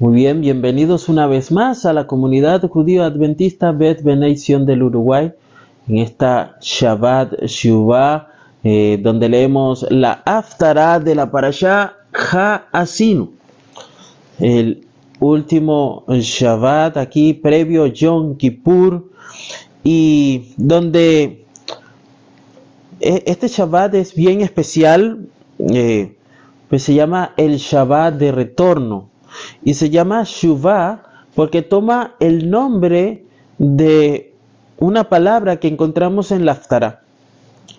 Muy 0.00 0.16
bien, 0.16 0.40
bienvenidos 0.40 1.08
una 1.08 1.28
vez 1.28 1.52
más 1.52 1.86
a 1.86 1.92
la 1.92 2.08
comunidad 2.08 2.68
judío 2.68 3.04
adventista 3.04 3.70
Bet 3.70 4.02
Benedición 4.02 4.66
del 4.66 4.82
Uruguay 4.82 5.32
en 5.86 5.98
esta 5.98 6.56
Shabbat 6.60 7.44
Shuvah, 7.44 8.26
eh, 8.64 8.98
donde 9.00 9.28
leemos 9.28 9.86
la 9.90 10.20
Haftarah 10.26 10.98
de 10.98 11.14
la 11.14 11.30
Parashá 11.30 11.94
Ha-Asinu, 12.12 13.34
el 14.40 14.84
último 15.20 16.02
Shabbat 16.08 16.96
aquí 16.96 17.32
previo 17.32 17.86
Yom 17.86 18.36
Kippur, 18.36 19.12
y 19.84 20.54
donde 20.56 21.46
e, 22.98 23.22
este 23.26 23.46
Shabbat 23.46 23.94
es 23.94 24.12
bien 24.12 24.40
especial, 24.40 25.28
eh, 25.60 26.16
pues 26.68 26.82
se 26.82 26.94
llama 26.94 27.32
el 27.36 27.58
Shabbat 27.58 28.14
de 28.14 28.32
retorno 28.32 29.13
y 29.62 29.74
se 29.74 29.90
llama 29.90 30.24
Shuvah 30.24 31.02
porque 31.34 31.62
toma 31.62 32.14
el 32.20 32.50
nombre 32.50 33.24
de 33.58 34.32
una 34.78 35.08
palabra 35.08 35.58
que 35.58 35.68
encontramos 35.68 36.30
en 36.30 36.44
la 36.44 36.52
Haftarah. 36.52 37.00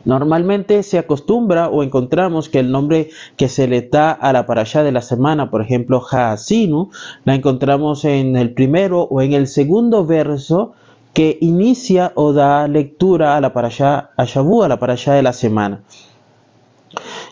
Normalmente 0.04 0.84
se 0.84 1.00
acostumbra 1.00 1.70
o 1.70 1.82
encontramos 1.82 2.48
que 2.48 2.60
el 2.60 2.72
nombre 2.72 3.10
que 3.38 3.50
se 3.50 3.68
le 3.68 3.82
da 3.82 4.12
a 4.12 4.32
la 4.34 4.46
parasha 4.46 4.84
de 4.84 4.92
la 4.92 5.02
semana, 5.02 5.50
por 5.50 5.62
ejemplo, 5.62 6.02
Haasinu, 6.10 6.92
la 7.24 7.34
encontramos 7.34 8.06
en 8.06 8.36
el 8.36 8.52
primero 8.54 9.02
o 9.02 9.22
en 9.22 9.34
el 9.34 9.48
segundo 9.48 10.06
verso 10.06 10.74
que 11.14 11.38
inicia 11.42 12.12
o 12.16 12.34
da 12.34 12.68
lectura 12.68 13.36
a 13.36 13.42
la 13.42 13.54
parasha 13.54 14.12
a 14.16 14.26
Shavu, 14.26 14.64
a 14.64 14.68
la 14.68 14.78
parasha 14.78 15.14
de 15.14 15.24
la 15.24 15.34
semana. 15.34 15.82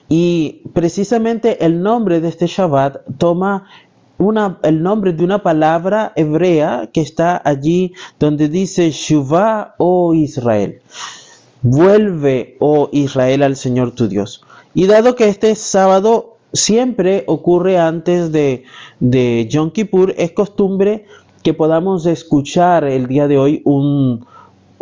Y 0.10 0.62
precisamente 0.74 1.64
el 1.66 1.82
nombre 1.82 2.22
de 2.22 2.30
este 2.30 2.48
Shabbat 2.48 3.02
toma 3.18 3.66
el 4.64 4.84
nombre 4.84 5.14
de 5.14 5.24
una 5.24 5.44
palabra 5.44 6.14
hebrea 6.16 6.90
que 6.94 7.02
está 7.02 7.42
allí 7.44 7.94
donde 8.20 8.48
dice 8.48 8.92
Shuvah, 8.92 9.76
oh 9.78 10.14
Israel. 10.14 10.82
Vuelve, 11.62 12.58
oh 12.60 12.90
Israel, 12.92 13.44
al 13.44 13.56
Señor 13.56 13.92
tu 13.92 14.08
Dios. 14.08 14.44
Y 14.74 14.88
dado 14.88 15.16
que 15.16 15.30
este 15.30 15.56
sábado 15.56 16.38
siempre 16.54 17.24
ocurre 17.28 17.80
antes 17.80 18.32
de, 18.32 18.64
de 19.00 19.48
Yom 19.50 19.72
Kippur, 19.72 20.14
es 20.18 20.32
costumbre 20.32 21.06
que 21.42 21.54
podamos 21.54 22.06
escuchar 22.06 22.86
el 22.86 23.08
día 23.08 23.28
de 23.28 23.38
hoy 23.38 23.62
un, 23.66 24.26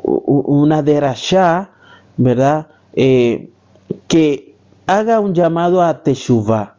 una 0.03 0.83
derashá, 0.83 1.71
¿verdad? 2.17 2.67
Eh, 2.93 3.49
que 4.07 4.55
haga 4.85 5.19
un 5.19 5.33
llamado 5.33 5.81
a 5.81 6.03
Teshuvah, 6.03 6.75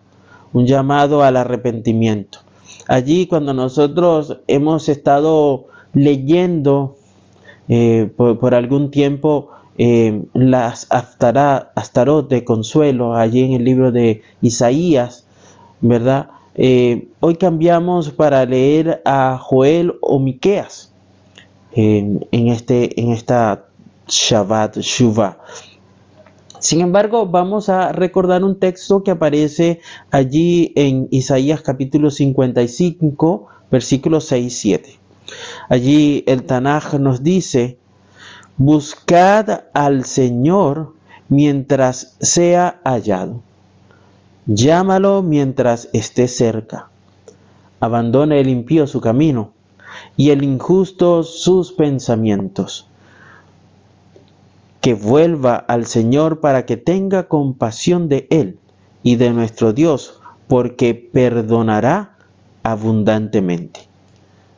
un 0.52 0.66
llamado 0.66 1.22
al 1.22 1.36
arrepentimiento. 1.36 2.38
Allí 2.92 3.26
cuando 3.26 3.54
nosotros 3.54 4.36
hemos 4.48 4.90
estado 4.90 5.64
leyendo 5.94 6.98
eh, 7.70 8.12
por, 8.14 8.54
algún 8.54 8.90
tiempo 8.90 9.48
eh, 9.78 10.22
las 10.34 10.88
Astarot 10.90 12.28
de 12.28 12.44
consuelo, 12.44 13.14
allí 13.14 13.44
en 13.44 13.52
el 13.54 13.64
libro 13.64 13.92
de 13.92 14.20
Isaías, 14.42 15.24
¿verdad? 15.80 16.28
Eh, 16.54 17.08
hoy 17.20 17.36
cambiamos 17.36 18.10
para 18.10 18.44
leer 18.44 19.00
a 19.06 19.38
Joel 19.38 19.94
o 20.02 20.18
Miqueas 20.18 20.92
en, 21.72 22.20
este, 22.30 23.00
en 23.00 23.12
esta 23.12 23.64
Shabbat 24.06 24.76
Shuvah. 24.80 25.38
Sin 26.62 26.80
embargo, 26.80 27.26
vamos 27.26 27.68
a 27.68 27.90
recordar 27.90 28.44
un 28.44 28.60
texto 28.60 29.02
que 29.02 29.10
aparece 29.10 29.80
allí 30.12 30.72
en 30.76 31.08
Isaías 31.10 31.60
capítulo 31.60 32.08
55, 32.08 33.48
versículos 33.68 34.26
6 34.26 34.46
y 34.46 34.50
7. 34.50 34.98
Allí 35.68 36.24
el 36.28 36.44
Tanaj 36.44 36.94
nos 37.00 37.24
dice, 37.24 37.78
buscad 38.58 39.64
al 39.74 40.04
Señor 40.04 40.92
mientras 41.28 42.16
sea 42.20 42.80
hallado. 42.84 43.40
Llámalo 44.46 45.20
mientras 45.20 45.88
esté 45.92 46.28
cerca. 46.28 46.90
Abandone 47.80 48.38
el 48.38 48.48
impío 48.48 48.86
su 48.86 49.00
camino 49.00 49.50
y 50.16 50.30
el 50.30 50.44
injusto 50.44 51.24
sus 51.24 51.72
pensamientos 51.72 52.86
que 54.82 54.94
vuelva 54.94 55.54
al 55.56 55.86
Señor 55.86 56.40
para 56.40 56.66
que 56.66 56.76
tenga 56.76 57.28
compasión 57.28 58.08
de 58.08 58.26
Él 58.30 58.58
y 59.04 59.16
de 59.16 59.30
nuestro 59.30 59.72
Dios, 59.72 60.20
porque 60.48 60.92
perdonará 60.94 62.16
abundantemente. 62.64 63.80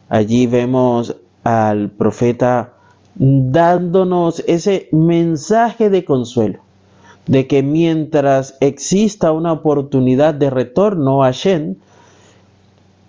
Allí 0.09 0.47
vemos 0.47 1.15
al 1.45 1.91
profeta 1.91 2.73
dándonos 3.17 4.43
ese 4.47 4.89
mensaje 4.93 5.91
de 5.91 6.05
consuelo, 6.07 6.61
de 7.27 7.47
que 7.47 7.63
mientras 7.63 8.57
exista 8.61 9.31
una 9.31 9.53
oportunidad 9.53 10.35
de 10.35 10.51
retorno 10.51 11.23
a 11.23 11.33
Shen, 11.33 11.79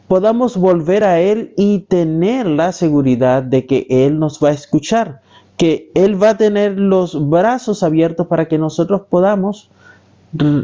podamos 0.09 0.57
volver 0.57 1.05
a 1.05 1.21
Él 1.21 1.53
y 1.55 1.79
tener 1.79 2.45
la 2.45 2.73
seguridad 2.73 3.41
de 3.41 3.65
que 3.65 3.87
Él 3.89 4.19
nos 4.19 4.43
va 4.43 4.49
a 4.49 4.53
escuchar, 4.53 5.21
que 5.57 5.91
Él 5.93 6.21
va 6.21 6.31
a 6.31 6.37
tener 6.37 6.77
los 6.77 7.29
brazos 7.29 7.83
abiertos 7.83 8.27
para 8.27 8.47
que 8.47 8.57
nosotros 8.57 9.01
podamos 9.09 9.69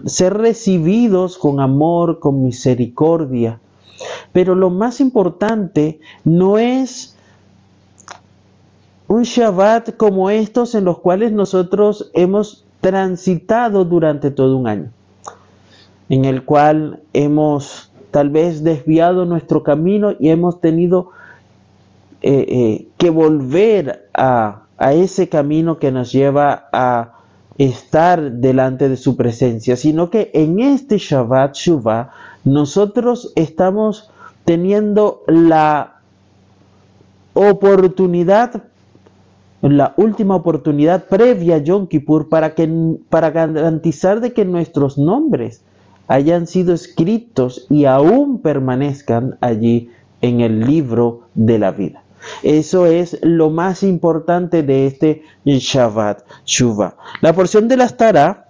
ser 0.05 0.33
recibidos 0.33 1.37
con 1.37 1.59
amor, 1.59 2.19
con 2.19 2.43
misericordia. 2.43 3.59
Pero 4.33 4.55
lo 4.55 4.69
más 4.69 4.99
importante 4.99 5.99
no 6.25 6.57
es 6.57 7.15
un 9.07 9.23
Shabbat 9.23 9.95
como 9.97 10.29
estos 10.29 10.75
en 10.75 10.85
los 10.85 10.99
cuales 10.99 11.31
nosotros 11.31 12.09
hemos 12.13 12.65
transitado 12.81 13.85
durante 13.85 14.31
todo 14.31 14.57
un 14.57 14.67
año, 14.67 14.89
en 16.09 16.25
el 16.25 16.43
cual 16.43 17.01
hemos 17.13 17.91
tal 18.09 18.29
vez 18.29 18.63
desviado 18.63 19.25
nuestro 19.25 19.63
camino 19.63 20.13
y 20.19 20.29
hemos 20.29 20.59
tenido 20.59 21.11
eh, 22.21 22.45
eh, 22.49 22.87
que 22.97 23.09
volver 23.09 24.09
a 24.13 24.63
a 24.81 24.93
ese 24.93 25.29
camino 25.29 25.77
que 25.77 25.91
nos 25.91 26.11
lleva 26.11 26.67
a 26.73 27.19
estar 27.59 28.31
delante 28.31 28.89
de 28.89 28.97
su 28.97 29.15
presencia, 29.15 29.75
sino 29.75 30.09
que 30.09 30.31
en 30.33 30.59
este 30.59 30.97
Shabbat 30.97 31.55
Shuvah 31.55 32.09
nosotros 32.43 33.31
estamos 33.35 34.09
teniendo 34.43 35.21
la 35.27 35.99
oportunidad, 37.33 38.63
la 39.61 39.93
última 39.97 40.35
oportunidad 40.35 41.05
previa 41.05 41.57
a 41.57 41.59
Yom 41.59 41.85
Kippur 41.85 42.27
para, 42.27 42.55
que, 42.55 42.67
para 43.09 43.29
garantizar 43.29 44.19
de 44.19 44.33
que 44.33 44.45
nuestros 44.45 44.97
nombres 44.97 45.61
hayan 46.07 46.47
sido 46.47 46.73
escritos 46.73 47.67
y 47.69 47.85
aún 47.85 48.39
permanezcan 48.39 49.37
allí 49.41 49.91
en 50.21 50.41
el 50.41 50.61
libro 50.61 51.27
de 51.35 51.59
la 51.59 51.69
vida. 51.69 52.01
Eso 52.43 52.85
es 52.85 53.17
lo 53.21 53.49
más 53.49 53.83
importante 53.83 54.63
de 54.63 54.87
este 54.87 55.23
Shabbat 55.45 56.23
Shuvah. 56.45 56.95
La 57.21 57.33
porción 57.33 57.67
de 57.67 57.77
la 57.77 57.89
Tara 57.89 58.47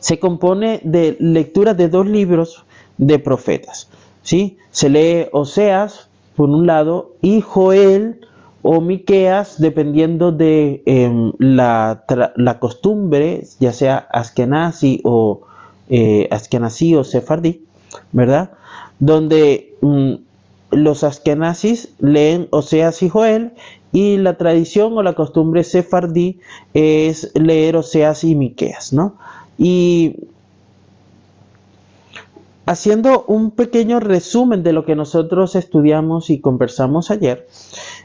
se 0.00 0.18
compone 0.18 0.80
de 0.84 1.16
lecturas 1.20 1.76
de 1.76 1.88
dos 1.88 2.06
libros 2.06 2.64
de 2.98 3.18
profetas. 3.18 3.88
¿sí? 4.22 4.58
Se 4.70 4.88
lee 4.88 5.26
Oseas, 5.32 6.08
por 6.34 6.50
un 6.50 6.66
lado, 6.66 7.12
y 7.22 7.40
Joel 7.40 8.20
o 8.62 8.80
Miqueas, 8.80 9.60
dependiendo 9.60 10.32
de 10.32 10.82
em, 10.86 11.32
la, 11.38 12.04
costumbre, 12.58 13.44
ya 13.60 13.72
sea 13.72 13.96
Askenazi 14.10 15.00
o 15.04 15.42
eh, 15.88 16.28
o 16.96 17.04
Sefardí, 17.04 17.64
¿verdad? 18.10 18.50
Donde 18.98 19.76
mm, 19.80 20.14
los 20.76 21.04
askenazis 21.04 21.88
leen 21.98 22.48
Oseas 22.50 23.02
y 23.02 23.08
Joel 23.08 23.52
y 23.92 24.18
la 24.18 24.36
tradición 24.36 24.96
o 24.96 25.02
la 25.02 25.14
costumbre 25.14 25.64
sefardí 25.64 26.38
es 26.74 27.32
leer 27.34 27.76
Oseas 27.76 28.24
y 28.24 28.34
Miqueas, 28.34 28.92
¿no? 28.92 29.16
Y 29.56 30.16
haciendo 32.66 33.24
un 33.26 33.52
pequeño 33.52 34.00
resumen 34.00 34.62
de 34.62 34.72
lo 34.72 34.84
que 34.84 34.96
nosotros 34.96 35.54
estudiamos 35.56 36.28
y 36.30 36.40
conversamos 36.40 37.10
ayer, 37.10 37.48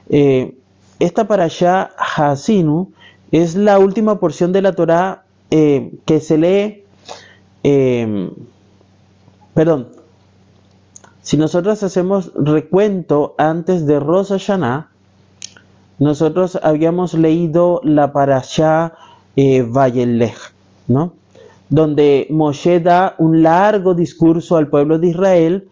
eh, 0.09 0.55
esta 0.99 1.27
parasha 1.27 1.91
Hasinu 1.97 2.91
es 3.31 3.55
la 3.55 3.79
última 3.79 4.19
porción 4.19 4.53
de 4.53 4.61
la 4.61 4.73
Torah 4.73 5.23
eh, 5.49 5.91
que 6.05 6.21
se 6.21 6.37
lee, 6.37 6.83
eh, 7.63 8.29
perdón, 9.53 9.89
si 11.21 11.37
nosotros 11.37 11.83
hacemos 11.83 12.31
recuento 12.35 13.35
antes 13.37 13.85
de 13.85 13.99
Rosh 13.99 14.29
Hashanah, 14.29 14.89
nosotros 15.99 16.57
habíamos 16.63 17.13
leído 17.13 17.79
la 17.83 18.11
parasha 18.11 18.93
eh, 19.35 19.63
¿no? 20.87 21.13
Donde 21.69 22.27
Moshe 22.31 22.79
da 22.79 23.15
un 23.19 23.43
largo 23.43 23.93
discurso 23.93 24.57
al 24.57 24.67
pueblo 24.67 24.97
de 24.97 25.07
Israel 25.07 25.69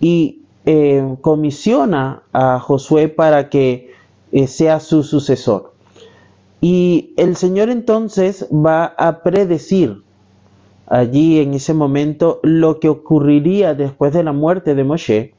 y 0.00 0.42
eh, 0.64 1.16
comisiona 1.20 2.22
a 2.32 2.60
Josué 2.60 3.08
para 3.08 3.50
que 3.50 3.92
eh, 4.30 4.46
sea 4.46 4.78
su 4.78 5.02
sucesor. 5.02 5.72
Y 6.60 7.12
el 7.16 7.34
Señor 7.34 7.68
entonces 7.68 8.46
va 8.52 8.94
a 8.96 9.22
predecir 9.24 10.02
allí 10.92 11.40
en 11.40 11.54
ese 11.54 11.72
momento 11.72 12.38
lo 12.42 12.78
que 12.78 12.90
ocurriría 12.90 13.72
después 13.72 14.12
de 14.12 14.22
la 14.22 14.32
muerte 14.32 14.74
de 14.74 14.84
Moshe, 14.84 15.32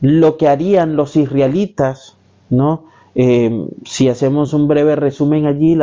lo 0.00 0.36
que 0.36 0.46
harían 0.46 0.94
los 0.94 1.16
israelitas, 1.16 2.16
¿no? 2.48 2.84
Eh, 3.16 3.66
si 3.84 4.08
hacemos 4.08 4.54
un 4.54 4.68
breve 4.68 4.94
resumen 4.94 5.46
allí, 5.46 5.76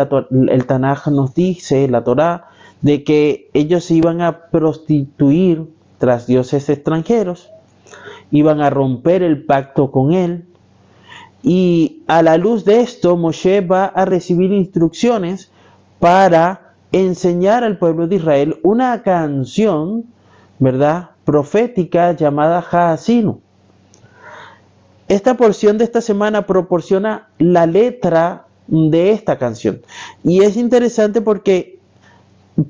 el 0.47 0.65
Tanaj 0.65 1.07
nos 1.07 1.35
dice, 1.35 1.89
la 1.89 2.05
Torá, 2.05 2.45
de 2.81 3.03
que 3.03 3.49
ellos 3.53 3.83
se 3.83 3.95
iban 3.95 4.21
a 4.21 4.43
prostituir 4.49 5.65
tras 5.97 6.25
dioses 6.25 6.69
extranjeros, 6.69 7.49
iban 8.31 8.61
a 8.61 8.69
romper 8.69 9.23
el 9.23 9.43
pacto 9.43 9.91
con 9.91 10.13
él, 10.13 10.45
y 11.43 12.03
a 12.07 12.21
la 12.21 12.37
luz 12.37 12.63
de 12.63 12.79
esto, 12.79 13.17
Moshe 13.17 13.59
va 13.59 13.87
a 13.87 14.05
recibir 14.05 14.53
instrucciones 14.53 15.51
para 15.99 16.60
enseñar 16.91 17.63
al 17.63 17.77
pueblo 17.77 18.07
de 18.07 18.15
Israel 18.17 18.59
una 18.63 19.01
canción, 19.03 20.05
¿verdad? 20.59 21.11
Profética 21.25 22.13
llamada 22.13 22.65
Haasinu. 22.71 23.39
Esta 25.07 25.35
porción 25.35 25.77
de 25.77 25.83
esta 25.83 26.01
semana 26.01 26.45
proporciona 26.45 27.29
la 27.37 27.65
letra 27.65 28.45
de 28.67 29.11
esta 29.11 29.37
canción. 29.37 29.81
Y 30.23 30.43
es 30.43 30.55
interesante 30.55 31.21
porque 31.21 31.79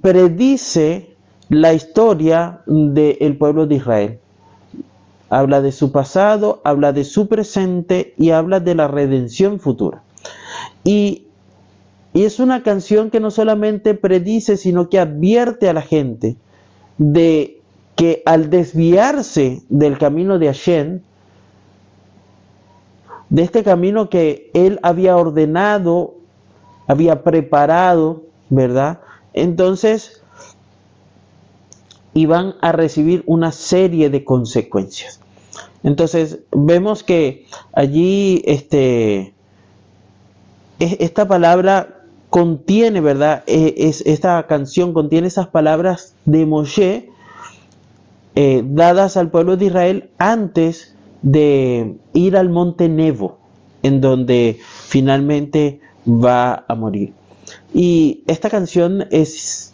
predice 0.01 1.15
la 1.49 1.73
historia 1.73 2.61
del 2.65 3.37
pueblo 3.37 3.67
de 3.67 3.75
Israel. 3.75 4.19
Habla 5.29 5.61
de 5.61 5.71
su 5.71 5.91
pasado, 5.91 6.61
habla 6.63 6.93
de 6.93 7.03
su 7.03 7.27
presente 7.27 8.13
y 8.17 8.31
habla 8.31 8.59
de 8.59 8.75
la 8.75 8.87
redención 8.87 9.59
futura. 9.59 10.01
Y, 10.83 11.27
y 12.13 12.25
es 12.25 12.39
una 12.39 12.63
canción 12.63 13.09
que 13.09 13.19
no 13.19 13.31
solamente 13.31 13.93
predice, 13.93 14.57
sino 14.57 14.89
que 14.89 14.99
advierte 14.99 15.69
a 15.69 15.73
la 15.73 15.81
gente 15.81 16.35
de 16.97 17.61
que 17.95 18.21
al 18.25 18.49
desviarse 18.49 19.61
del 19.69 19.97
camino 19.97 20.37
de 20.37 20.47
Hashem, 20.47 21.01
de 23.29 23.41
este 23.43 23.63
camino 23.63 24.09
que 24.09 24.51
Él 24.53 24.79
había 24.83 25.15
ordenado, 25.15 26.15
había 26.87 27.23
preparado, 27.23 28.23
¿verdad? 28.49 28.99
Entonces 29.33 30.21
iban 32.13 32.55
a 32.59 32.73
recibir 32.73 33.23
una 33.25 33.53
serie 33.53 34.09
de 34.09 34.25
consecuencias. 34.25 35.21
Entonces 35.83 36.39
vemos 36.51 37.03
que 37.03 37.45
allí 37.71 38.41
este, 38.45 39.33
esta 40.79 41.25
palabra 41.27 42.00
contiene, 42.31 43.01
¿verdad? 43.01 43.43
E, 43.45 43.75
es, 43.77 44.01
esta 44.07 44.47
canción 44.47 44.93
contiene 44.93 45.27
esas 45.27 45.47
palabras 45.47 46.15
de 46.25 46.45
Moshe 46.45 47.09
eh, 48.35 48.63
dadas 48.65 49.17
al 49.17 49.29
pueblo 49.29 49.57
de 49.57 49.65
Israel 49.65 50.09
antes 50.17 50.95
de 51.21 51.97
ir 52.13 52.37
al 52.37 52.49
monte 52.49 52.87
Nevo, 52.87 53.37
en 53.83 53.99
donde 53.99 54.57
finalmente 54.87 55.81
va 56.07 56.63
a 56.69 56.73
morir. 56.73 57.13
Y 57.73 58.23
esta 58.27 58.49
canción 58.49 59.05
es 59.11 59.73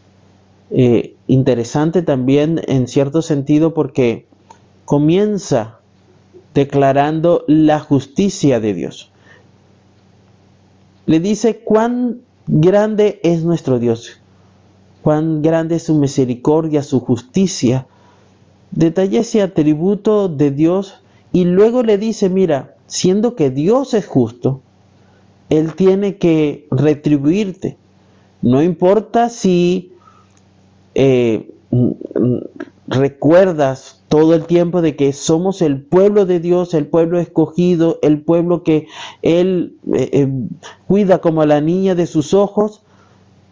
eh, 0.71 1.13
interesante 1.27 2.01
también 2.01 2.60
en 2.68 2.88
cierto 2.88 3.21
sentido 3.21 3.75
porque 3.75 4.25
comienza 4.86 5.77
declarando 6.56 7.45
la 7.48 7.80
justicia 7.80 8.60
de 8.60 8.74
Dios. 8.74 9.12
Le 11.06 11.19
dice 11.19 11.60
cuán 11.60 12.21
grande 12.48 13.20
es 13.24 13.44
nuestro 13.44 13.80
Dios, 13.80 14.20
cuán 15.02 15.42
grande 15.42 15.76
es 15.76 15.84
su 15.84 15.96
misericordia, 15.96 16.84
su 16.84 17.00
justicia. 17.00 17.88
Detalla 18.72 19.22
ese 19.22 19.42
atributo 19.42 20.28
de 20.30 20.52
Dios 20.52 21.02
y 21.32 21.46
luego 21.46 21.84
le 21.84 21.98
dice, 21.98 22.30
mira, 22.30 22.76
siendo 22.88 23.36
que 23.36 23.50
Dios 23.50 23.94
es 23.94 24.06
justo, 24.06 24.62
Él 25.50 25.76
tiene 25.76 26.18
que 26.18 26.68
retribuirte. 26.72 27.78
No 28.42 28.62
importa 28.62 29.30
si 29.30 29.92
eh, 30.96 31.50
recuerdas 32.88 34.01
todo 34.07 34.34
el 34.34 34.45
tiempo 34.45 34.81
de 34.81 34.95
que 34.95 35.13
somos 35.13 35.62
el 35.62 35.81
pueblo 35.81 36.25
de 36.25 36.39
Dios, 36.39 36.74
el 36.74 36.88
pueblo 36.88 37.19
escogido, 37.19 38.00
el 38.01 38.22
pueblo 38.22 38.63
que 38.63 38.88
Él 39.22 39.75
eh, 39.94 40.10
eh, 40.13 40.28
cuida 40.88 41.19
como 41.19 41.42
a 41.42 41.45
la 41.45 41.62
niña 41.62 41.95
de 41.95 42.07
sus 42.07 42.34
ojos, 42.34 42.81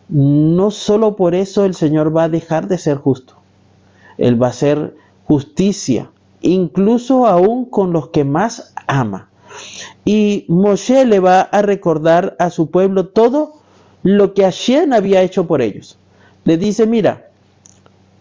no 0.08 0.72
solo 0.72 1.16
por 1.16 1.36
eso 1.36 1.66
el 1.66 1.76
Señor 1.76 2.16
va 2.16 2.24
a 2.24 2.30
dejar 2.30 2.68
de 2.68 2.78
ser 2.78 2.98
justo. 2.98 3.34
Él 4.18 4.42
va 4.42 4.48
a 4.48 4.54
ser 4.54 4.96
justicia 5.26 6.10
incluso 6.46 7.26
aún 7.26 7.66
con 7.66 7.92
los 7.92 8.10
que 8.10 8.24
más 8.24 8.74
ama. 8.88 9.30
Y 10.06 10.46
Moshe 10.48 11.06
le 11.06 11.20
va 11.20 11.42
a 11.42 11.62
recordar 11.62 12.36
a 12.40 12.50
su 12.50 12.70
pueblo 12.70 13.08
todo 13.08 13.54
lo 14.04 14.34
que 14.34 14.44
Hashem 14.44 14.94
había 14.94 15.24
hecho 15.24 15.48
por 15.48 15.62
ellos. 15.62 15.98
Le 16.44 16.58
dice, 16.58 16.86
mira, 16.86 17.30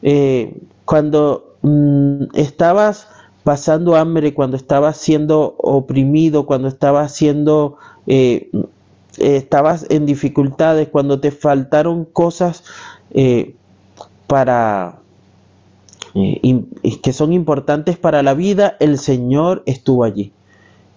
eh, 0.02 0.56
cuando 0.84 1.56
mm, 1.62 2.24
estabas 2.34 3.08
pasando 3.44 3.94
hambre, 3.94 4.34
cuando 4.34 4.56
estabas 4.56 4.96
siendo 4.96 5.54
oprimido, 5.58 6.46
cuando 6.46 6.68
estabas 6.68 7.12
siendo, 7.14 7.76
eh, 8.06 8.50
estabas 9.18 9.86
en 9.90 10.06
dificultades, 10.06 10.88
cuando 10.88 11.20
te 11.20 11.30
faltaron 11.30 12.06
cosas 12.06 12.64
eh, 13.10 13.54
para 14.26 14.98
eh, 16.14 16.64
que 17.02 17.12
son 17.12 17.32
importantes 17.32 17.98
para 17.98 18.22
la 18.22 18.34
vida, 18.34 18.76
el 18.80 18.98
Señor 18.98 19.62
estuvo 19.66 20.04
allí 20.04 20.32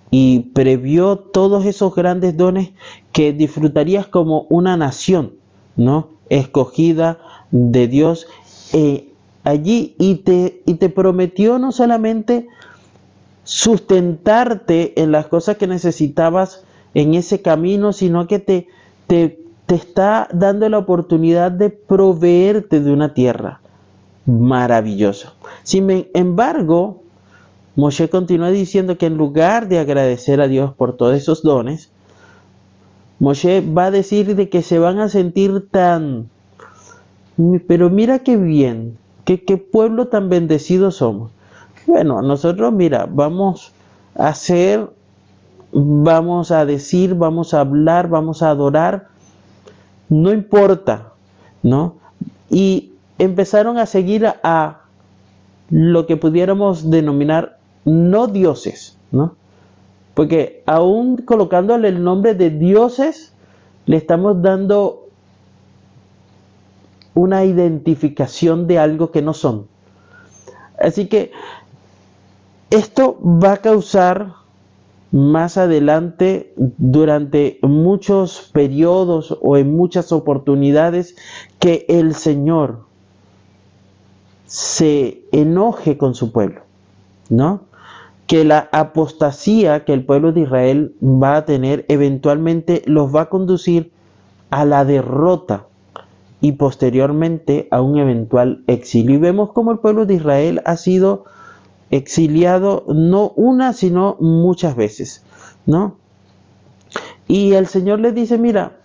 y 0.09 0.39
previó 0.53 1.17
todos 1.17 1.65
esos 1.65 1.93
grandes 1.93 2.37
dones 2.37 2.71
que 3.11 3.33
disfrutarías 3.33 4.07
como 4.07 4.45
una 4.49 4.77
nación, 4.77 5.33
¿no? 5.75 6.07
Escogida 6.29 7.19
de 7.51 7.89
Dios 7.89 8.27
allí 9.47 9.95
y 9.97 10.15
te, 10.15 10.61
y 10.65 10.75
te 10.75 10.89
prometió 10.89 11.57
no 11.57 11.71
solamente 11.71 12.47
sustentarte 13.43 15.01
en 15.01 15.11
las 15.11 15.27
cosas 15.27 15.57
que 15.57 15.67
necesitabas 15.67 16.63
en 16.93 17.13
ese 17.13 17.41
camino, 17.41 17.93
sino 17.93 18.27
que 18.27 18.39
te, 18.39 18.67
te, 19.07 19.39
te 19.65 19.75
está 19.75 20.27
dando 20.33 20.67
la 20.67 20.79
oportunidad 20.79 21.51
de 21.51 21.69
proveerte 21.69 22.81
de 22.81 22.91
una 22.91 23.13
tierra 23.13 23.61
maravilloso. 24.25 25.33
Sin 25.63 26.07
embargo, 26.13 27.03
Moshe 27.77 28.09
continúa 28.09 28.51
diciendo 28.51 28.97
que 28.97 29.05
en 29.05 29.15
lugar 29.17 29.69
de 29.69 29.79
agradecer 29.79 30.41
a 30.41 30.47
Dios 30.47 30.73
por 30.73 30.97
todos 30.97 31.15
esos 31.15 31.41
dones, 31.41 31.89
Moshe 33.19 33.61
va 33.61 33.85
a 33.85 33.91
decir 33.91 34.35
de 34.35 34.49
que 34.49 34.61
se 34.61 34.77
van 34.79 34.99
a 34.99 35.07
sentir 35.07 35.67
tan... 35.71 36.29
Pero 37.67 37.89
mira 37.89 38.19
qué 38.19 38.35
bien, 38.35 38.97
qué, 39.27 39.43
qué 39.43 39.57
pueblo 39.57 40.07
tan 40.07 40.29
bendecido 40.29 40.89
somos. 40.89 41.31
Bueno, 41.85 42.21
nosotros, 42.21 42.71
mira, 42.71 43.07
vamos 43.11 43.73
a 44.15 44.29
hacer, 44.29 44.89
vamos 45.73 46.51
a 46.51 46.65
decir, 46.65 47.13
vamos 47.13 47.53
a 47.53 47.59
hablar, 47.59 48.07
vamos 48.07 48.41
a 48.41 48.49
adorar, 48.49 49.09
no 50.07 50.31
importa, 50.31 51.11
¿no? 51.61 51.95
Y 52.49 52.93
empezaron 53.19 53.77
a 53.77 53.85
seguir 53.85 54.25
a, 54.25 54.81
lo 55.69 56.05
que 56.07 56.15
pudiéramos 56.15 56.89
denominar 56.89 57.57
no 57.83 58.27
dioses, 58.27 58.97
¿no? 59.11 59.35
Porque 60.13 60.63
aún 60.65 61.17
colocándole 61.17 61.89
el 61.89 62.01
nombre 62.01 62.33
de 62.33 62.49
dioses, 62.49 63.33
le 63.87 63.97
estamos 63.97 64.41
dando 64.41 65.06
una 67.17 67.43
identificación 67.45 68.67
de 68.67 68.77
algo 68.77 69.11
que 69.11 69.23
no 69.23 69.33
son. 69.33 69.67
Así 70.79 71.07
que 71.07 71.31
esto 72.69 73.17
va 73.21 73.53
a 73.53 73.57
causar 73.57 74.33
más 75.11 75.57
adelante, 75.57 76.53
durante 76.55 77.59
muchos 77.63 78.51
periodos 78.53 79.37
o 79.41 79.57
en 79.57 79.75
muchas 79.75 80.11
oportunidades, 80.11 81.15
que 81.59 81.85
el 81.89 82.13
Señor 82.13 82.81
se 84.45 85.23
enoje 85.31 85.97
con 85.97 86.13
su 86.13 86.31
pueblo, 86.31 86.61
¿no? 87.29 87.61
Que 88.27 88.43
la 88.43 88.69
apostasía 88.71 89.85
que 89.85 89.93
el 89.93 90.05
pueblo 90.05 90.33
de 90.33 90.41
Israel 90.41 90.95
va 91.01 91.37
a 91.37 91.45
tener 91.45 91.85
eventualmente 91.87 92.83
los 92.85 93.15
va 93.15 93.21
a 93.21 93.29
conducir 93.29 93.91
a 94.49 94.65
la 94.65 94.85
derrota 94.85 95.66
y 96.41 96.53
posteriormente 96.53 97.67
a 97.71 97.81
un 97.81 97.97
eventual 97.97 98.63
exilio. 98.67 99.15
Y 99.15 99.19
vemos 99.19 99.51
cómo 99.51 99.71
el 99.71 99.79
pueblo 99.79 100.05
de 100.05 100.15
Israel 100.15 100.61
ha 100.65 100.77
sido 100.77 101.25
exiliado 101.89 102.83
no 102.87 103.31
una, 103.35 103.73
sino 103.73 104.17
muchas 104.19 104.75
veces, 104.75 105.23
¿no? 105.65 105.95
Y 107.27 107.53
el 107.53 107.67
Señor 107.67 107.99
le 107.99 108.11
dice, 108.11 108.37
mira, 108.37 108.77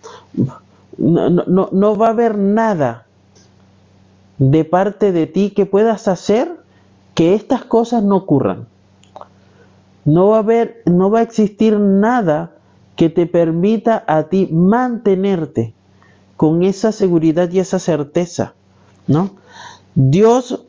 no, 0.97 1.29
no, 1.29 1.69
no 1.71 1.95
va 1.95 2.07
a 2.07 2.11
haber 2.11 2.37
nada 2.37 3.05
de 4.37 4.65
parte 4.65 5.11
de 5.11 5.27
ti 5.27 5.51
que 5.51 5.65
puedas 5.65 6.07
hacer 6.07 6.57
que 7.13 7.35
estas 7.35 7.63
cosas 7.63 8.03
no 8.03 8.17
ocurran. 8.17 8.67
No 10.05 10.29
va 10.29 10.37
a 10.37 10.39
haber, 10.39 10.81
no 10.85 11.09
va 11.09 11.19
a 11.19 11.23
existir 11.23 11.79
nada 11.79 12.51
que 12.95 13.09
te 13.09 13.25
permita 13.25 14.03
a 14.07 14.23
ti 14.23 14.49
mantenerte 14.51 15.73
con 16.43 16.61
esa 16.63 16.91
seguridad 16.91 17.49
y 17.53 17.59
esa 17.59 17.79
certeza, 17.79 18.53
¿no? 19.07 19.29
Dios 19.95 20.65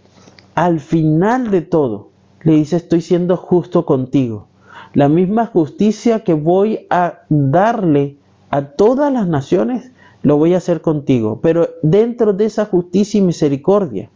al 0.54 0.78
final 0.78 1.50
de 1.50 1.62
todo 1.62 2.10
le 2.44 2.52
dice, 2.52 2.76
estoy 2.76 3.00
siendo 3.00 3.36
justo 3.36 3.84
contigo. 3.84 4.46
La 4.92 5.08
misma 5.08 5.46
justicia 5.46 6.22
que 6.22 6.32
voy 6.32 6.86
a 6.90 7.22
darle 7.28 8.18
a 8.50 8.66
todas 8.66 9.12
las 9.12 9.26
naciones, 9.26 9.90
lo 10.22 10.36
voy 10.36 10.54
a 10.54 10.58
hacer 10.58 10.80
contigo. 10.80 11.40
Pero 11.42 11.70
dentro 11.82 12.32
de 12.32 12.44
esa 12.44 12.66
justicia 12.66 13.18
y 13.18 13.22
misericordia, 13.22 14.10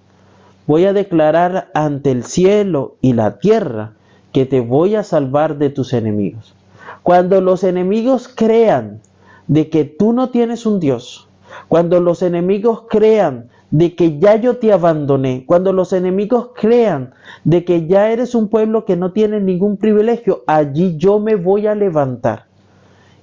voy 0.68 0.84
a 0.84 0.92
declarar 0.92 1.72
ante 1.74 2.12
el 2.12 2.22
cielo 2.22 2.94
y 3.02 3.14
la 3.14 3.40
tierra 3.40 3.94
que 4.30 4.46
te 4.46 4.60
voy 4.60 4.94
a 4.94 5.02
salvar 5.02 5.58
de 5.58 5.70
tus 5.70 5.92
enemigos. 5.92 6.54
Cuando 7.02 7.40
los 7.40 7.64
enemigos 7.64 8.28
crean 8.28 9.00
de 9.48 9.70
que 9.70 9.84
tú 9.84 10.12
no 10.12 10.28
tienes 10.28 10.64
un 10.64 10.78
Dios, 10.78 11.27
cuando 11.66 12.00
los 12.00 12.22
enemigos 12.22 12.84
crean 12.88 13.48
de 13.70 13.94
que 13.94 14.18
ya 14.18 14.36
yo 14.36 14.56
te 14.56 14.72
abandoné, 14.72 15.44
cuando 15.46 15.72
los 15.72 15.92
enemigos 15.92 16.50
crean 16.54 17.12
de 17.44 17.64
que 17.64 17.86
ya 17.86 18.10
eres 18.10 18.34
un 18.34 18.48
pueblo 18.48 18.84
que 18.84 18.96
no 18.96 19.12
tiene 19.12 19.40
ningún 19.40 19.76
privilegio, 19.76 20.42
allí 20.46 20.96
yo 20.96 21.18
me 21.18 21.34
voy 21.34 21.66
a 21.66 21.74
levantar 21.74 22.46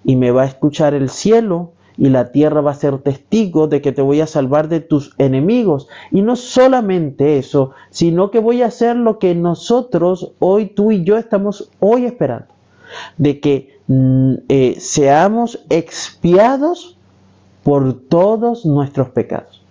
y 0.03 0.15
me 0.15 0.31
va 0.31 0.43
a 0.43 0.47
escuchar 0.47 0.93
el 0.93 1.09
cielo 1.09 1.71
y 1.97 2.09
la 2.09 2.31
tierra 2.31 2.61
va 2.61 2.71
a 2.71 2.75
ser 2.75 2.97
testigo 2.99 3.67
de 3.67 3.81
que 3.81 3.91
te 3.91 4.01
voy 4.01 4.21
a 4.21 4.27
salvar 4.27 4.67
de 4.67 4.81
tus 4.81 5.13
enemigos. 5.17 5.87
Y 6.11 6.21
no 6.21 6.35
solamente 6.35 7.37
eso, 7.37 7.71
sino 7.89 8.31
que 8.31 8.39
voy 8.39 8.61
a 8.61 8.67
hacer 8.67 8.95
lo 8.95 9.17
que 9.17 9.33
nosotros, 9.33 10.33
hoy 10.39 10.67
tú 10.67 10.91
y 10.91 11.03
yo 11.03 11.17
estamos 11.17 11.71
hoy 11.79 12.05
esperando, 12.05 12.47
de 13.17 13.39
que 13.39 13.79
mm, 13.87 14.33
eh, 14.49 14.75
seamos 14.79 15.63
expiados 15.69 16.94
por 17.65 17.93
todos 17.93 18.63
nuestros 18.63 19.09
pecados 19.09 19.63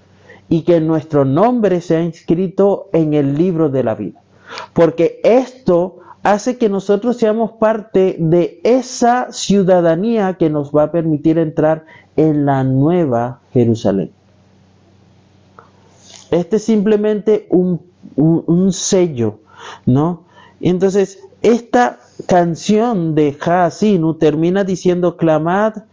y 0.49 0.63
que 0.63 0.81
nuestro 0.81 1.25
nombre 1.25 1.81
sea 1.81 2.03
inscrito 2.03 2.89
en 2.93 3.15
el 3.15 3.39
libro 3.39 3.69
de 3.69 3.85
la 3.85 3.95
vida. 3.95 4.21
Porque 4.73 5.21
esto 5.23 6.01
hace 6.25 6.59
que 6.59 6.69
nosotros 6.69 7.19
seamos 7.19 7.53
parte 7.53 8.17
de 8.19 8.61
esa 8.65 9.31
ciudadanía 9.31 10.35
que 10.35 10.51
nos 10.51 10.73
va 10.73 10.83
a 10.83 10.91
permitir 10.91 11.39
entrar 11.39 11.87
en 12.17 12.45
la 12.45 12.65
nueva 12.65 13.39
Jerusalén. 13.53 14.11
Este 16.33 16.57
es 16.57 16.65
simplemente 16.65 17.47
un, 17.49 17.81
un, 18.17 18.73
sello, 18.73 19.39
¿no? 19.87 20.25
Entonces, 20.61 21.21
esta 21.43 22.01
canción 22.27 23.15
de 23.15 23.37
Haasinu 23.41 24.15
termina 24.15 24.65
diciendo, 24.65 25.17
clamad, 25.17 25.85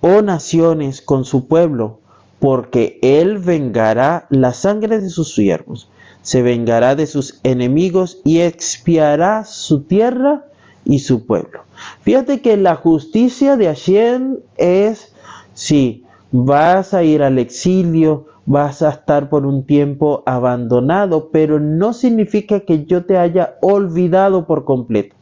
oh 0.00 0.22
naciones, 0.22 1.02
con 1.02 1.24
su 1.24 1.46
pueblo, 1.46 1.98
porque 2.38 2.98
él 3.02 3.38
vengará 3.38 4.26
la 4.30 4.52
sangre 4.52 5.00
de 5.00 5.10
sus 5.10 5.34
siervos, 5.34 5.88
se 6.22 6.42
vengará 6.42 6.96
de 6.96 7.06
sus 7.06 7.38
enemigos 7.44 8.18
y 8.24 8.40
expiará 8.40 9.44
su 9.44 9.82
tierra 9.82 10.44
y 10.84 11.00
su 11.00 11.26
pueblo. 11.26 11.60
Fíjate 12.00 12.40
que 12.40 12.56
la 12.56 12.76
justicia 12.76 13.56
de 13.56 13.66
Hashem 13.66 14.38
es, 14.56 15.14
si 15.54 16.04
vas 16.32 16.94
a 16.94 17.02
ir 17.02 17.22
al 17.22 17.38
exilio, 17.38 18.26
vas 18.46 18.82
a 18.82 18.90
estar 18.90 19.28
por 19.28 19.44
un 19.44 19.64
tiempo 19.64 20.22
abandonado, 20.26 21.28
pero 21.30 21.60
no 21.60 21.92
significa 21.92 22.60
que 22.60 22.84
yo 22.84 23.04
te 23.04 23.18
haya 23.18 23.56
olvidado 23.60 24.46
por 24.46 24.64
completo, 24.64 25.14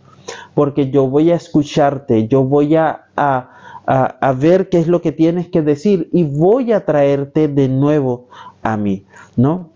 porque 0.55 0.91
yo 0.91 1.09
voy 1.09 1.33
a 1.33 1.37
escucharte, 1.37 2.29
yo 2.29 2.45
voy 2.45 2.77
a 2.77 3.07
a, 3.91 4.33
ver 4.33 4.69
qué 4.69 4.79
es 4.79 4.87
lo 4.87 5.01
que 5.01 5.13
tienes 5.13 5.49
que 5.49 5.63
decir 5.63 6.11
y 6.13 6.23
voy 6.23 6.73
a 6.73 6.85
traerte 6.85 7.49
de 7.49 7.69
nuevo 7.69 8.27
a 8.63 8.77
mí, 8.77 9.07
¿no? 9.35 9.71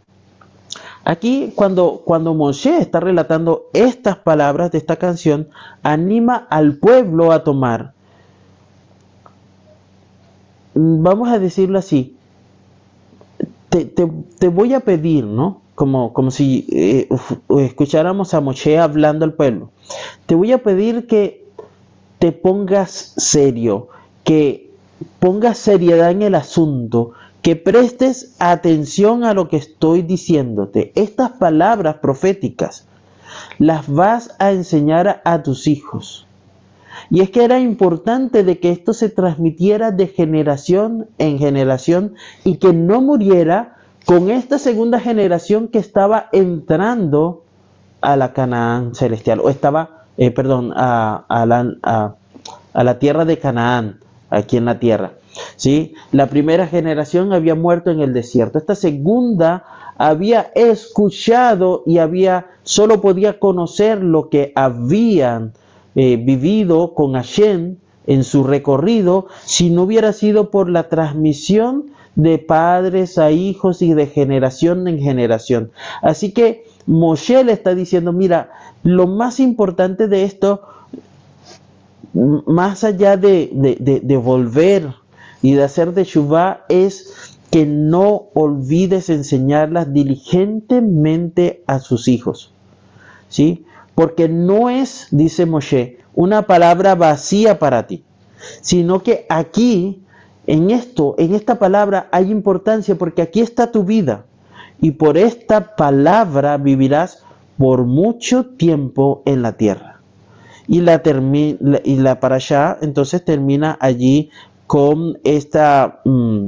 Aquí 1.05 1.53
cuando, 1.57 2.03
cuando 2.05 2.35
Moshe 2.35 2.77
está 2.77 3.01
relatando 3.01 3.65
estas 3.73 4.19
palabras 4.19 4.71
de 4.71 4.79
esta 4.79 4.97
canción, 4.97 5.49
anima 5.83 6.47
al 6.51 6.77
pueblo 6.77 7.33
a 7.33 7.43
tomar, 7.43 7.95
vamos 10.75 11.31
a 11.31 11.39
decirlo 11.39 11.79
así, 11.79 12.15
te, 13.71 14.49
voy 14.49 14.75
a 14.75 14.81
pedir, 14.81 15.25
¿no? 15.25 15.63
Como, 15.75 16.13
como 16.13 16.31
si 16.31 16.67
eh, 16.71 17.09
escucháramos 17.61 18.35
a 18.35 18.43
Moshe 18.43 18.79
hablando 18.79 19.25
al 19.25 19.33
pueblo, 19.33 19.71
te 20.27 20.35
voy 20.35 20.53
a 20.53 20.63
pedir 20.63 21.07
que 21.07 21.47
te 22.19 22.31
pongas 22.31 23.15
serio, 23.17 23.89
que 24.33 24.71
pongas 25.19 25.59
seriedad 25.59 26.11
en 26.11 26.23
el 26.23 26.35
asunto, 26.35 27.13
que 27.43 27.55
prestes 27.55 28.35
atención 28.39 29.25
a 29.25 29.35
lo 29.35 29.51
que 29.51 29.59
estoy 29.59 30.01
diciéndote. 30.01 30.91
Estas 30.95 31.33
palabras 31.33 31.97
proféticas 31.97 32.87
las 33.59 33.93
vas 33.93 34.35
a 34.39 34.53
enseñar 34.53 35.21
a, 35.27 35.43
tus 35.43 35.67
hijos. 35.67 36.27
Y 37.11 37.21
es 37.21 37.29
que 37.29 37.45
era 37.45 37.61
importante 37.61 38.43
de 38.43 38.59
que 38.59 38.71
esto 38.71 38.95
se 38.95 39.11
transmitiera 39.11 39.91
de 39.91 40.07
generación 40.07 41.09
en 41.19 41.39
generación 41.39 42.15
y 42.43 42.57
que 42.57 42.73
no 42.73 43.03
muriera 43.03 43.77
con 44.07 44.31
esta 44.31 44.59
segunda 44.59 44.99
generación 44.99 45.69
que 45.69 45.79
estaba 45.79 46.31
entrando 46.33 47.45
a 48.01 48.17
la 48.17 48.33
Canaán 48.33 48.95
celestial, 48.95 49.41
o 49.41 49.51
estaba, 49.51 50.07
eh, 50.17 50.31
perdón, 50.31 50.73
a, 50.75 51.27
la, 51.47 52.17
a 52.73 52.85
la 52.85 52.99
tierra 52.99 53.27
de 53.27 53.39
Canaán, 53.39 53.99
aquí 54.33 54.57
en 54.57 54.65
la 54.65 54.79
tierra. 54.79 55.13
¿sí? 55.57 55.95
La 56.11 56.27
primera 56.27 56.67
generación 56.67 57.33
había 57.33 57.55
muerto 57.55 57.91
en 57.91 58.01
el 58.01 58.13
desierto. 58.13 58.59
Esta 58.59 58.75
segunda 58.75 59.65
había 59.97 60.51
escuchado 60.55 61.83
y 61.87 61.99
había 61.99 62.47
solo 62.65 63.01
podía 63.01 63.39
conocer 63.39 64.03
lo 64.03 64.29
que 64.29 64.53
habían 64.55 65.53
eh, 65.95 66.17
vivido 66.17 66.95
con 66.95 67.13
Hashem 67.13 67.77
en 68.07 68.25
su 68.25 68.45
recorrido 68.45 69.27
si 69.45 69.71
no 69.71 69.83
hubiera 69.83 70.13
sido 70.13 70.51
por 70.51 70.69
la 70.69 70.89
transmisión 70.89 71.93
de 72.15 72.39
padres 72.39 73.17
a 73.19 73.31
hijos 73.31 73.81
y 73.83 73.95
de 73.95 74.07
generación 74.07 74.87
en 74.89 74.99
generación. 74.99 75.71
Así 76.03 76.33
que 76.33 76.65
Moshe 76.87 77.45
le 77.45 77.53
está 77.53 77.75
diciendo, 77.75 78.13
mira, 78.13 78.51
lo 78.83 79.07
más 79.07 79.41
importante 79.41 80.09
de 80.09 80.25
esto 80.25 80.63
más 82.15 82.85
allá 82.85 83.17
de, 83.17 84.21
volver 84.23 84.95
y 85.41 85.53
de 85.53 85.63
hacer 85.63 85.93
de 85.95 86.05
Shuvah, 86.05 86.65
es 86.69 87.37
que 87.51 87.67
no 87.67 88.29
olvides 88.35 89.11
enseñarlas 89.11 89.93
diligentemente 89.93 91.63
a 91.67 91.79
sus 91.81 92.09
hijos. 92.09 92.53
¿Sí? 93.29 93.65
Porque 93.95 94.29
no 94.29 94.71
es, 94.71 95.09
dice 95.11 95.47
Moshe, 95.47 95.99
una 96.15 96.43
palabra 96.43 96.95
vacía 96.95 97.59
para 97.59 97.87
ti, 97.87 98.05
sino 98.61 99.03
que 99.03 99.27
aquí, 99.29 100.03
en 100.47 100.71
esto, 100.71 101.15
en 101.19 101.35
esta 101.35 101.59
palabra 101.59 102.09
hay 102.11 102.31
importancia 102.31 102.97
porque 102.97 103.23
aquí 103.23 103.41
está 103.41 103.71
tu 103.71 103.85
vida 103.85 104.27
y 104.81 104.93
por 104.93 105.17
esta 105.17 105.77
palabra 105.77 106.57
vivirás 106.59 107.23
por 107.57 107.85
mucho 107.85 108.47
tiempo 108.47 109.23
en 109.25 109.43
la 109.43 109.53
tierra 109.53 109.92
y 110.69 110.81
la, 110.81 111.03
y 111.85 111.97
la 111.97 112.79
entonces 112.81 113.25
termina 113.25 113.77
allí 113.81 114.31
con 114.67 115.19
esta, 115.25 116.01
mm, 116.05 116.47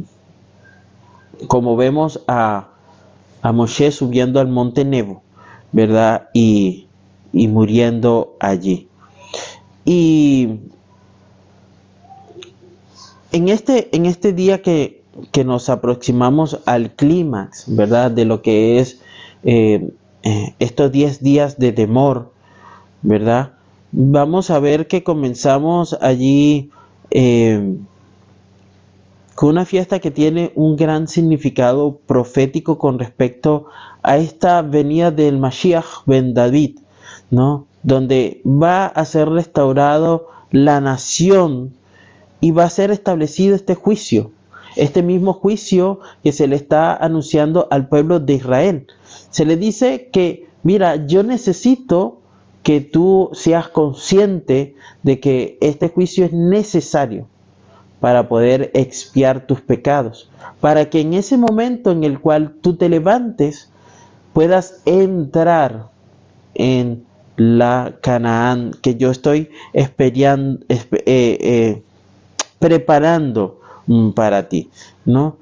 como 1.46 1.76
vemos 1.76 2.22
a, 2.26 2.68
a 3.42 3.52
Moshe 3.52 3.90
subiendo 3.90 4.40
al 4.40 4.48
monte 4.48 4.84
Nebo, 4.84 5.22
¿verdad? 5.72 6.28
Y, 6.32 6.86
y 7.32 7.48
muriendo 7.48 8.36
allí. 8.40 8.88
Y 9.84 10.60
en 13.32 13.48
este, 13.48 13.94
en 13.94 14.06
este 14.06 14.32
día 14.32 14.62
que, 14.62 15.02
que 15.32 15.44
nos 15.44 15.68
aproximamos 15.68 16.60
al 16.66 16.92
clímax, 16.92 17.64
¿verdad? 17.66 18.10
De 18.10 18.24
lo 18.24 18.42
que 18.42 18.78
es 18.78 19.00
eh, 19.42 19.90
eh, 20.22 20.54
estos 20.58 20.90
10 20.90 21.22
días 21.22 21.58
de 21.58 21.72
temor, 21.72 22.32
¿verdad? 23.02 23.52
Vamos 23.96 24.50
a 24.50 24.58
ver 24.58 24.88
que 24.88 25.04
comenzamos 25.04 25.96
allí 26.00 26.70
eh, 27.10 27.76
con 29.36 29.50
una 29.50 29.64
fiesta 29.64 30.00
que 30.00 30.10
tiene 30.10 30.50
un 30.56 30.74
gran 30.74 31.06
significado 31.06 31.98
profético 32.06 32.76
con 32.76 32.98
respecto 32.98 33.66
a 34.02 34.16
esta 34.16 34.62
venida 34.62 35.12
del 35.12 35.38
Mashiach 35.38 36.06
ben 36.06 36.34
David, 36.34 36.80
¿no? 37.30 37.66
Donde 37.84 38.40
va 38.44 38.86
a 38.86 39.04
ser 39.04 39.28
restaurado 39.28 40.28
la 40.50 40.80
nación 40.80 41.72
y 42.40 42.50
va 42.50 42.64
a 42.64 42.70
ser 42.70 42.90
establecido 42.90 43.54
este 43.54 43.76
juicio, 43.76 44.32
este 44.74 45.04
mismo 45.04 45.34
juicio 45.34 46.00
que 46.24 46.32
se 46.32 46.48
le 46.48 46.56
está 46.56 46.96
anunciando 46.96 47.68
al 47.70 47.88
pueblo 47.88 48.18
de 48.18 48.34
Israel. 48.34 48.86
Se 49.30 49.44
le 49.44 49.56
dice 49.56 50.10
que, 50.12 50.48
mira, 50.64 51.06
yo 51.06 51.22
necesito 51.22 52.18
que 52.64 52.80
tú 52.80 53.30
seas 53.34 53.68
consciente 53.68 54.74
de 55.02 55.20
que 55.20 55.58
este 55.60 55.90
juicio 55.90 56.24
es 56.24 56.32
necesario 56.32 57.28
para 58.00 58.26
poder 58.26 58.70
expiar 58.74 59.46
tus 59.46 59.60
pecados, 59.60 60.30
para 60.60 60.90
que 60.90 61.00
en 61.00 61.14
ese 61.14 61.36
momento 61.36 61.92
en 61.92 62.04
el 62.04 62.18
cual 62.18 62.54
tú 62.62 62.74
te 62.74 62.88
levantes 62.88 63.70
puedas 64.32 64.80
entrar 64.86 65.90
en 66.54 67.04
la 67.36 67.94
Canaán 68.00 68.72
que 68.82 68.96
yo 68.96 69.10
estoy 69.10 69.50
esperando, 69.74 70.64
eh, 70.70 70.84
eh, 71.06 71.82
preparando 72.58 73.60
mm, 73.86 74.10
para 74.10 74.48
ti, 74.48 74.70
¿no? 75.04 75.36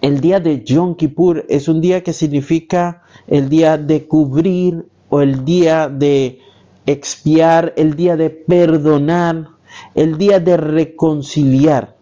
El 0.00 0.20
día 0.20 0.40
de 0.40 0.62
Yom 0.62 0.94
Kippur 0.94 1.44
es 1.48 1.68
un 1.68 1.80
día 1.80 2.02
que 2.02 2.12
significa 2.12 3.02
el 3.26 3.48
día 3.48 3.78
de 3.78 4.06
cubrir 4.06 4.84
o 5.12 5.20
el 5.20 5.44
día 5.44 5.90
de 5.90 6.40
expiar, 6.86 7.74
el 7.76 7.96
día 7.96 8.16
de 8.16 8.30
perdonar, 8.30 9.46
el 9.94 10.16
día 10.16 10.40
de 10.40 10.56
reconciliar, 10.56 11.94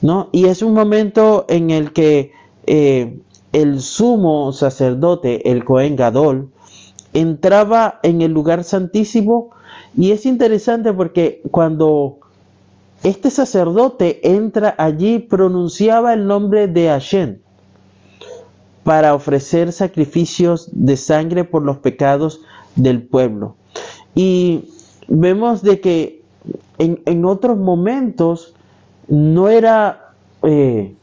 ¿no? 0.00 0.28
Y 0.30 0.46
es 0.46 0.62
un 0.62 0.72
momento 0.72 1.46
en 1.48 1.72
el 1.72 1.92
que 1.92 2.30
eh, 2.66 3.18
el 3.52 3.80
sumo 3.80 4.52
sacerdote, 4.52 5.50
el 5.50 5.64
Cohen 5.64 5.96
Gadol, 5.96 6.48
entraba 7.12 7.98
en 8.04 8.22
el 8.22 8.30
lugar 8.30 8.62
santísimo 8.62 9.50
y 9.96 10.12
es 10.12 10.24
interesante 10.24 10.92
porque 10.92 11.42
cuando 11.50 12.18
este 13.02 13.30
sacerdote 13.30 14.20
entra 14.22 14.76
allí 14.78 15.18
pronunciaba 15.18 16.14
el 16.14 16.28
nombre 16.28 16.68
de 16.68 16.86
Hashem 16.86 17.38
para 18.84 19.14
ofrecer 19.14 19.72
sacrificios 19.72 20.68
de 20.72 20.96
sangre 20.96 21.44
por 21.44 21.62
los 21.62 21.78
pecados 21.78 22.40
del 22.76 23.02
pueblo. 23.02 23.56
Y 24.14 24.70
vemos 25.08 25.62
de 25.62 25.80
que 25.80 26.22
en, 26.78 27.24
otros 27.24 27.58
momentos 27.58 28.54
no 29.08 29.48
era, 29.48 30.12
eh, 30.42 30.94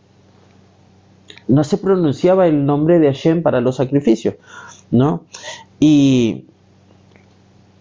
no 1.47 1.63
se 1.63 1.77
pronunciaba 1.77 2.47
el 2.47 2.65
nombre 2.65 2.99
de 2.99 3.07
Hashem 3.07 3.41
para 3.41 3.61
los 3.61 3.77
sacrificios, 3.77 4.35
¿no? 4.91 5.23
Y, 5.79 6.45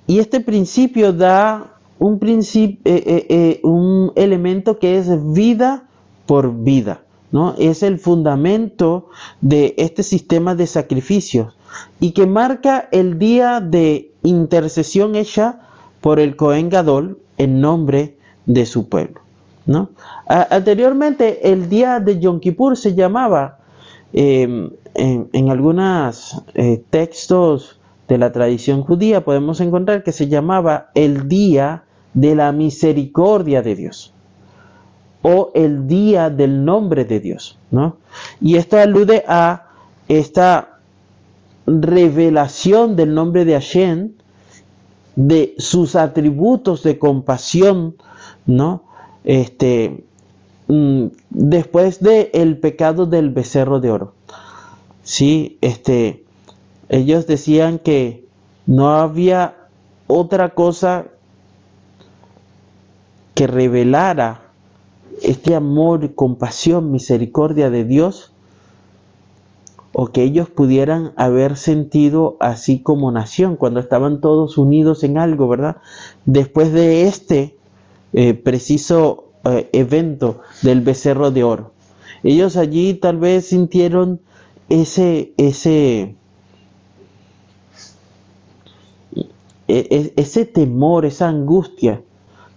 y 0.06 0.18
este 0.18 0.40
principio 0.40 1.12
da 1.12 1.76
un, 2.00 2.18
principio, 2.18 2.80
eh, 2.84 3.02
eh, 3.06 3.26
eh, 3.28 3.60
un 3.62 4.10
elemento 4.16 4.78
que 4.78 4.98
es 4.98 5.32
vida 5.32 5.84
por 6.26 6.64
vida, 6.64 7.02
¿no? 7.32 7.54
Es 7.58 7.82
el 7.82 7.98
fundamento 7.98 9.08
de 9.40 9.74
este 9.76 10.02
sistema 10.02 10.54
de 10.54 10.66
sacrificios. 10.66 11.54
Y 12.00 12.12
que 12.12 12.26
marca 12.26 12.88
el 12.90 13.18
día 13.18 13.60
de 13.60 14.10
intercesión 14.22 15.14
hecha 15.14 15.60
por 16.00 16.18
el 16.18 16.36
Cohen 16.36 16.68
Gadol 16.68 17.18
en 17.38 17.60
nombre 17.60 18.16
de 18.46 18.66
su 18.66 18.88
pueblo, 18.88 19.20
anteriormente 20.26 21.52
el 21.52 21.68
día 21.68 22.00
de 22.00 22.18
Yom 22.18 22.40
Kippur 22.40 22.76
se 22.76 22.94
llamaba 22.94 23.58
em, 24.12 24.70
en, 24.94 25.28
en 25.32 25.50
algunos 25.50 26.42
textos 26.90 27.78
de 28.08 28.18
la 28.18 28.32
tradición 28.32 28.82
judía 28.82 29.24
podemos 29.24 29.60
encontrar 29.60 30.02
que 30.02 30.10
se 30.10 30.26
llamaba 30.26 30.90
el 30.94 31.28
día 31.28 31.84
de 32.12 32.34
la 32.34 32.50
misericordia 32.50 33.62
de 33.62 33.76
Dios 33.76 34.12
o 35.22 35.50
el 35.54 35.86
día 35.86 36.30
del 36.30 36.64
nombre 36.64 37.04
de 37.04 37.20
Dios, 37.20 37.58
¿no? 37.70 37.96
Y 38.40 38.56
esto 38.56 38.78
alude 38.78 39.24
a 39.28 39.66
esta 40.08 40.78
revelación 41.66 42.96
del 42.96 43.14
nombre 43.14 43.44
de 43.44 43.52
Hashem, 43.52 44.12
de 45.16 45.54
sus 45.58 45.94
atributos 45.94 46.82
de 46.82 46.98
compasión, 46.98 47.96
¿no? 48.46 48.84
Este, 49.24 50.04
mm, 50.68 51.06
después 51.30 52.00
del 52.00 52.30
el 52.32 52.58
pecado 52.58 53.06
del 53.06 53.30
becerro 53.30 53.80
de 53.80 53.90
oro. 53.90 54.14
Sí, 55.02 55.58
este, 55.60 56.24
ellos 56.88 57.26
decían 57.26 57.78
que 57.78 58.24
no 58.66 58.90
había 58.90 59.56
otra 60.06 60.50
cosa 60.50 61.06
que 63.34 63.46
revelara 63.46 64.49
este 65.22 65.54
amor, 65.54 66.14
compasión, 66.14 66.90
misericordia 66.90 67.70
de 67.70 67.84
Dios, 67.84 68.32
o 69.92 70.06
que 70.06 70.22
ellos 70.22 70.48
pudieran 70.48 71.12
haber 71.16 71.56
sentido 71.56 72.36
así 72.40 72.80
como 72.80 73.10
nación, 73.10 73.56
cuando 73.56 73.80
estaban 73.80 74.20
todos 74.20 74.56
unidos 74.56 75.02
en 75.02 75.18
algo, 75.18 75.48
¿verdad? 75.48 75.76
Después 76.26 76.72
de 76.72 77.08
este 77.08 77.56
eh, 78.12 78.34
preciso 78.34 79.32
eh, 79.44 79.68
evento 79.72 80.40
del 80.62 80.80
becerro 80.80 81.30
de 81.30 81.44
oro. 81.44 81.72
Ellos 82.22 82.56
allí 82.56 82.94
tal 82.94 83.18
vez 83.18 83.46
sintieron 83.46 84.20
ese, 84.68 85.32
ese, 85.36 86.14
E, 89.70 89.86
e, 89.96 90.12
ese 90.16 90.44
temor, 90.46 91.06
esa 91.06 91.28
angustia, 91.28 92.02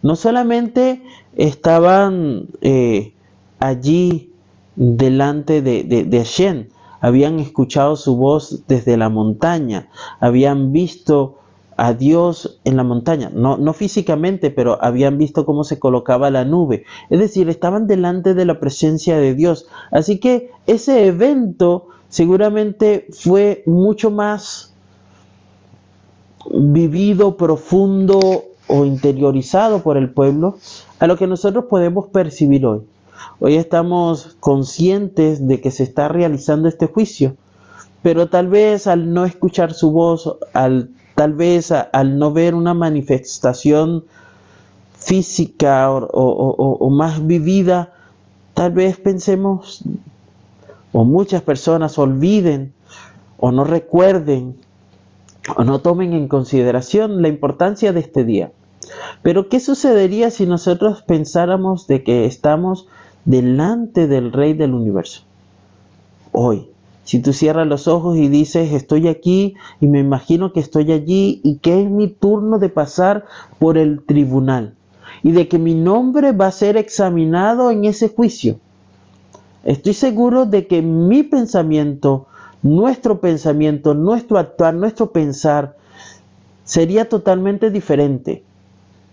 no 0.04 0.16
solamente 0.16 1.02
estaban 1.36 2.50
eh, 2.62 3.13
allí 3.60 4.32
delante 4.76 5.62
de, 5.62 5.84
de, 5.84 6.18
Hashem, 6.18 6.68
habían 7.00 7.39
escuchado 7.39 7.96
su 7.96 8.16
voz 8.16 8.63
desde 8.68 8.98
la 8.98 9.10
montaña, 9.10 9.89
habían 10.20 10.72
visto 10.72 11.39
a 11.78 11.94
Dios 11.94 12.60
en 12.66 12.78
la 12.78 12.84
montaña, 12.84 13.32
no, 13.34 13.58
no 13.58 13.74
físicamente, 13.74 14.52
pero 14.52 14.78
habían 14.84 15.18
visto 15.18 15.46
cómo 15.46 15.63
se 15.63 15.80
colocaba 15.80 16.30
la 16.30 16.46
nube. 16.46 16.84
Es 17.10 17.20
decir, 17.20 17.50
estaban 17.50 17.88
delante 17.88 18.36
de 18.36 18.46
la 18.46 18.60
presencia 18.60 19.18
de 19.18 19.34
Dios. 19.34 19.68
Así 19.89 20.20
que 20.20 20.52
ese 20.68 21.08
evento 21.08 21.88
seguramente 22.10 23.08
fue 23.12 23.63
mucho 23.66 24.12
más 24.12 24.76
vivido 26.52 27.38
profundo 27.38 28.53
o 28.67 28.86
interiorizado 28.86 29.80
por 29.80 29.97
el 29.97 30.10
pueblo 30.10 30.58
a 30.99 31.08
lo 31.08 31.17
que 31.17 31.28
nosotros 31.28 31.65
podemos 31.69 32.08
percibir 32.08 32.65
hoy. 32.65 32.82
Hoy 33.39 33.56
estamos 33.56 34.36
conscientes 34.39 35.47
de 35.47 35.62
que 35.62 35.71
se 35.71 35.84
está 35.84 36.08
realizando 36.08 36.67
este 36.67 36.88
juicio, 36.88 37.36
pero 38.02 38.30
tal 38.30 38.47
vez 38.47 38.88
al 38.88 39.13
no 39.13 39.26
escuchar 39.26 39.73
su 39.73 39.91
voz, 39.91 40.38
al, 40.54 40.89
tal 41.15 41.34
vez 41.34 41.71
al 41.71 42.17
no 42.17 42.32
ver 42.32 42.56
una 42.56 42.73
manifestación 42.73 44.06
física 44.97 45.91
o, 45.91 46.06
o 46.06 46.89
más 46.89 47.26
vivida, 47.26 47.93
tal 48.54 48.71
vez 48.71 48.97
pensemos 48.97 49.84
o 50.93 51.04
muchas 51.04 51.41
personas 51.41 51.97
olviden 51.97 52.71
o 53.38 53.52
no 53.52 53.65
recuerden 53.65 54.56
o 54.56 54.62
no 55.65 55.79
tomen 55.79 56.13
en 56.13 56.27
consideración 56.27 57.21
la 57.21 57.27
importancia 57.27 57.93
de 57.93 57.99
este 57.99 58.23
día. 58.23 58.51
Pero 59.21 59.49
¿qué 59.49 59.60
sucedería 59.60 60.29
si 60.29 60.45
nosotros 60.45 61.03
pensáramos 61.03 61.88
de 61.88 62.03
que 62.03 62.25
estamos 62.25 62.88
delante 63.25 64.08
del 64.08 64.32
Rey 64.32 64.53
del 64.53 64.73
universo? 64.73 65.21
Hoy, 66.32 66.67
si 67.03 67.19
tú 67.19 67.34
cierras 67.34 67.67
los 67.67 67.88
ojos 67.88 68.17
y 68.17 68.27
dices, 68.27 68.73
estoy 68.73 69.08
aquí 69.08 69.56
y 69.82 69.88
me 69.88 69.99
imagino 69.99 70.53
que 70.53 70.60
estoy 70.60 70.91
allí 70.91 71.41
y 71.43 71.58
que 71.58 71.82
es 71.82 71.89
mi 71.89 72.08
turno 72.08 72.60
de 72.60 72.69
pasar 72.69 73.25
por 73.60 73.77
el 73.77 74.03
tribunal 74.03 74.75
y 75.21 75.32
de 75.32 75.47
que 75.47 75.60
mi 75.60 75.73
nombre 75.73 76.32
va 76.32 76.47
a 76.47 76.51
ser 76.51 76.77
examinado 76.77 77.71
en 77.71 77.86
ese 77.86 78.10
juicio. 78.10 78.60
Estoy 79.63 79.93
seguro 79.93 80.45
de 80.45 80.67
que 80.67 80.82
mi 80.82 81.23
pensamiento 81.23 82.27
nuestro 82.63 83.19
pensamiento, 83.19 83.93
nuestro 83.93 84.39
actuar, 84.39 84.73
nuestro 84.73 85.12
pensar 85.12 85.76
sería 86.63 87.10
totalmente 87.10 87.69
diferente. 87.69 88.43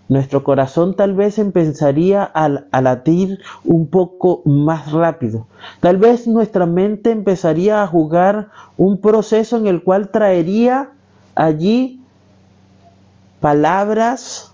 Nuestro 0.09 0.43
corazón 0.43 0.97
tal 0.97 1.15
vez 1.15 1.39
empezaría 1.39 2.25
a, 2.25 2.81
latir 2.81 3.39
un 3.65 3.87
poco 3.87 4.43
más 4.45 4.91
rápido. 4.91 5.47
Tal 5.79 5.99
vez 5.99 6.27
nuestra 6.27 6.67
mente 6.67 7.13
empezaría 7.13 7.83
a 7.83 7.87
jugar 7.87 8.49
un 8.77 9.01
proceso 9.01 9.57
en 9.57 9.69
el 9.69 9.85
cual 9.85 10.11
traería 10.11 10.91
allí 11.37 12.01
palabras, 13.41 14.53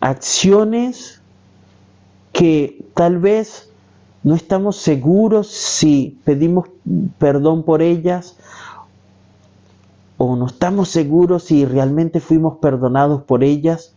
acciones 0.00 1.20
que 2.32 2.82
tal 2.94 3.18
vez 3.18 3.69
no 4.22 4.34
estamos 4.34 4.76
seguros 4.76 5.48
si 5.48 6.18
pedimos 6.24 6.68
perdón 7.18 7.62
por 7.62 7.82
ellas 7.82 8.36
o 10.22 10.36
no 10.36 10.46
estamos 10.46 10.90
seguros 10.90 11.44
si 11.44 11.64
realmente 11.64 12.20
fuimos 12.20 12.58
perdonados 12.58 13.22
por 13.22 13.42
ellas. 13.42 13.94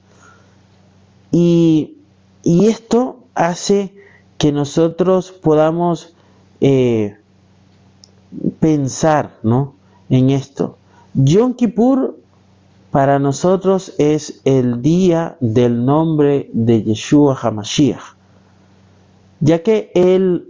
Y, 1.34 1.98
esto 2.46 3.20
hace 3.36 3.94
que 4.38 4.54
nosotros 4.54 5.32
podamos 5.34 6.14
eh, 6.62 7.18
pensar 8.62 9.38
¿no? 9.44 9.74
en 10.10 10.30
esto. 10.30 10.78
Yom 11.14 11.54
Kippur 11.56 12.18
para 12.92 13.20
nosotros 13.20 13.94
es 13.98 14.40
el 14.46 14.82
día 14.82 15.36
del 15.42 15.86
nombre 15.86 16.50
de 16.54 16.84
Yeshua 16.84 17.36
HaMashiach, 17.36 18.16
ya 19.44 19.62
que 19.62 19.92
Él 19.94 20.48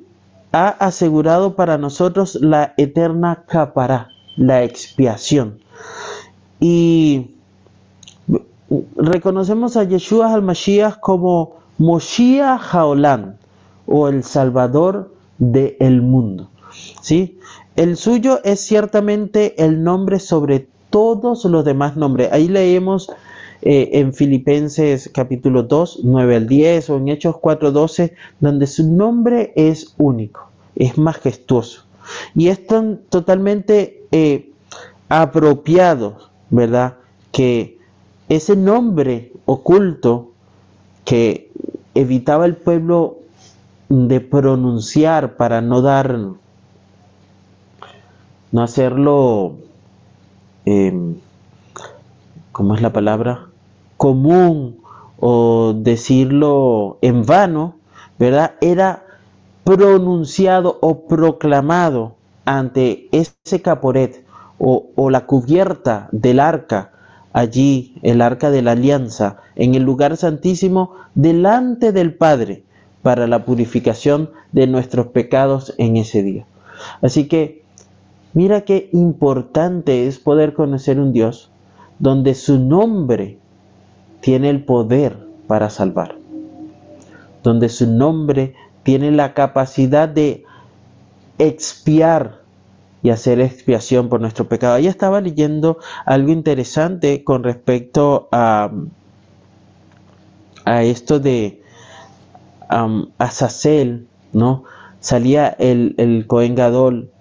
ha 0.51 0.69
asegurado 0.69 1.55
para 1.55 1.79
nosotros 1.79 2.35
la 2.35 2.75
eterna 2.77 3.43
capará, 3.47 4.07
la 4.37 4.63
expiación. 4.63 5.57
Y 6.59 7.31
reconocemos 8.95 9.77
a 9.77 9.83
Yeshua 9.83 10.31
HaMashiach 10.31 10.99
como 10.99 11.55
Moshiach 11.79 12.61
Haolam 12.71 13.33
o 13.87 14.07
el 14.07 14.23
Salvador 14.23 15.11
del 15.39 16.03
mundo. 16.03 16.49
¿sí? 17.01 17.39
El 17.75 17.97
suyo 17.97 18.41
es 18.43 18.59
ciertamente 18.59 19.55
el 19.63 19.83
nombre 19.83 20.19
sobre 20.19 20.67
todos 20.91 21.45
los 21.45 21.65
demás 21.65 21.97
nombres. 21.97 22.31
Ahí 22.31 22.47
leemos 22.47 23.09
eh, 23.65 23.91
en 23.93 24.13
Filipenses 24.13 25.09
capítulo 25.13 25.63
2, 25.63 26.01
9 26.03 26.35
al 26.35 26.47
10 26.47 26.89
o 26.89 26.97
en 26.97 27.07
Hechos 27.07 27.37
4, 27.37 27.71
12, 27.71 28.13
donde 28.41 28.67
su 28.67 28.91
nombre 28.91 29.53
es 29.55 29.95
único, 29.97 30.49
es 30.75 30.97
majestuoso. 30.97 31.85
Y 32.35 32.49
es 32.49 32.67
totalmente 32.67 34.03
eh, 34.11 34.51
apropiado, 35.07 36.17
¿verdad? 36.49 36.95
Que 37.31 37.77
ese 38.27 38.57
nombre 38.57 39.31
oculto 39.45 40.31
que 41.05 41.49
evitaba 41.95 42.45
el 42.45 42.57
pueblo 42.57 43.19
de 43.87 44.19
pronunciar 44.19 45.37
para 45.37 45.61
no 45.61 45.81
dar 45.81 46.19
no 48.51 48.61
hacerlo, 48.61 49.55
eh, 50.65 51.15
¿cómo 52.51 52.75
es 52.75 52.81
la 52.81 52.91
palabra? 52.91 53.52
Común 53.97 54.77
o 55.19 55.73
decirlo 55.75 56.97
en 57.01 57.25
vano, 57.25 57.75
¿verdad? 58.19 58.55
Era 58.61 59.05
pronunciado 59.63 60.77
o 60.81 61.07
proclamado 61.07 62.15
ante 62.45 63.07
ese 63.11 63.61
caporet 63.61 64.25
o, 64.57 64.87
o 64.95 65.09
la 65.09 65.25
cubierta 65.25 66.09
del 66.11 66.39
arca, 66.39 66.91
allí 67.31 67.95
el 68.01 68.21
arca 68.21 68.51
de 68.51 68.61
la 68.61 68.71
alianza, 68.71 69.37
en 69.55 69.75
el 69.75 69.83
lugar 69.83 70.17
santísimo, 70.17 70.91
delante 71.15 71.91
del 71.91 72.13
Padre, 72.15 72.63
para 73.01 73.27
la 73.27 73.45
purificación 73.45 74.29
de 74.51 74.67
nuestros 74.67 75.07
pecados 75.07 75.73
en 75.77 75.97
ese 75.97 76.23
día. 76.23 76.45
Así 77.01 77.27
que 77.27 77.63
Mira 78.35 78.61
qué 78.61 78.89
importante 78.93 80.07
es 80.07 80.17
poder 80.17 80.53
conocer 80.55 80.99
un 80.99 81.13
Dios 81.13 81.51
donde 81.99 82.33
su 82.33 82.57
nombre 82.57 83.37
tiene 84.23 84.49
el 84.49 84.63
poder 84.63 85.17
para 85.47 85.69
salvar, 85.69 86.15
donde 87.43 87.67
su 87.67 87.85
nombre 87.85 88.55
tiene 88.83 89.11
la 89.11 89.33
capacidad 89.33 90.07
de 90.07 90.45
expiar 91.39 92.39
y 93.03 93.09
hacer 93.09 93.41
expiación 93.41 94.07
por 94.07 94.21
nuestro 94.21 94.47
pecado. 94.47 94.75
Ahí 94.75 94.87
estaba 94.87 95.19
leyendo 95.19 95.77
algo 96.05 96.31
interesante 96.31 97.25
con 97.25 97.43
respecto 97.43 98.29
a, 98.31 98.71
a 100.63 100.83
esto 100.83 101.19
de 101.19 101.61
um, 102.71 103.07
Azazel, 103.17 104.07
¿no? 104.31 104.63
Salía 105.01 105.49
el, 105.59 105.95
el 105.97 106.25
Cohen 106.27 106.55
Gadol 106.55 107.11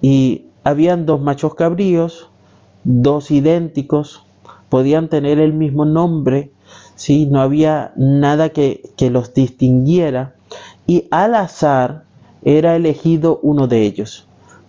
y 0.00 0.46
habían 0.64 1.04
dos 1.04 1.20
machos 1.20 1.54
cabríos, 1.54 2.30
dos 2.84 3.30
idénticos, 3.30 4.24
podían 4.68 5.08
tener 5.08 5.38
el 5.38 5.52
mismo 5.52 5.84
nombre, 5.84 6.50
¿sí? 6.94 7.26
no 7.26 7.40
había 7.40 7.92
nada 7.96 8.50
que, 8.50 8.82
los 9.10 9.34
distinguiera, 9.34 10.34
y 10.86 11.06
al 11.10 11.34
azar 11.34 12.04
era 12.42 12.76
elegido 12.76 13.40
uno 13.42 13.66
de 13.66 13.82
ellos, 13.82 14.26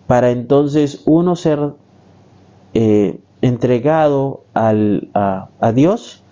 para 0.08 0.32
entonces 0.32 1.04
uno 1.06 1.36
ser 1.36 1.74
eh, 2.74 3.20
entregado 3.42 4.44
al, 4.54 5.10
a, 5.14 5.72
Dios 5.74 6.24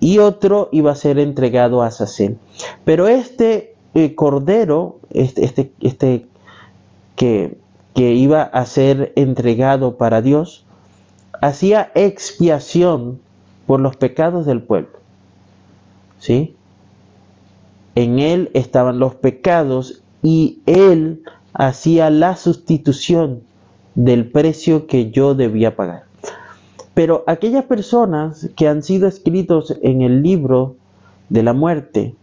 y 0.00 0.18
otro 0.18 0.68
iba 0.72 0.92
a 0.92 0.96
ser 0.96 1.18
entregado 1.18 1.82
a 1.82 1.90
Sacel. 1.90 2.38
Pero 2.84 3.06
este 3.06 3.74
eh, 3.94 4.14
cordero, 4.14 4.98
este, 5.10 5.44
este, 5.44 5.72
este 5.80 6.26
que 7.16 7.58
que 7.94 8.12
iba 8.12 8.42
a 8.42 8.66
ser 8.66 9.12
entregado 9.16 9.96
para 9.96 10.22
Dios, 10.22 10.64
hacía 11.40 11.90
expiación 11.94 13.20
por 13.66 13.80
los 13.80 13.96
pecados 13.96 14.46
del 14.46 14.62
pueblo. 14.62 14.98
¿Sí? 16.18 16.54
En 17.94 18.18
él 18.18 18.50
estaban 18.54 18.98
los 18.98 19.14
pecados 19.14 20.02
y 20.22 20.60
él 20.66 21.22
hacía 21.54 22.10
la 22.10 22.36
sustitución 22.36 23.42
del 23.94 24.30
precio 24.30 24.86
que 24.86 25.10
yo 25.10 25.34
debía 25.34 25.76
pagar. 25.76 26.04
Pero 26.94 27.24
aquellas 27.26 27.64
personas 27.64 28.50
que 28.56 28.68
han 28.68 28.82
sido 28.82 29.08
escritos 29.08 29.76
en 29.82 30.02
el 30.02 30.22
libro 30.22 30.76
de 31.28 31.42
la 31.42 31.52
muerte, 31.52 32.14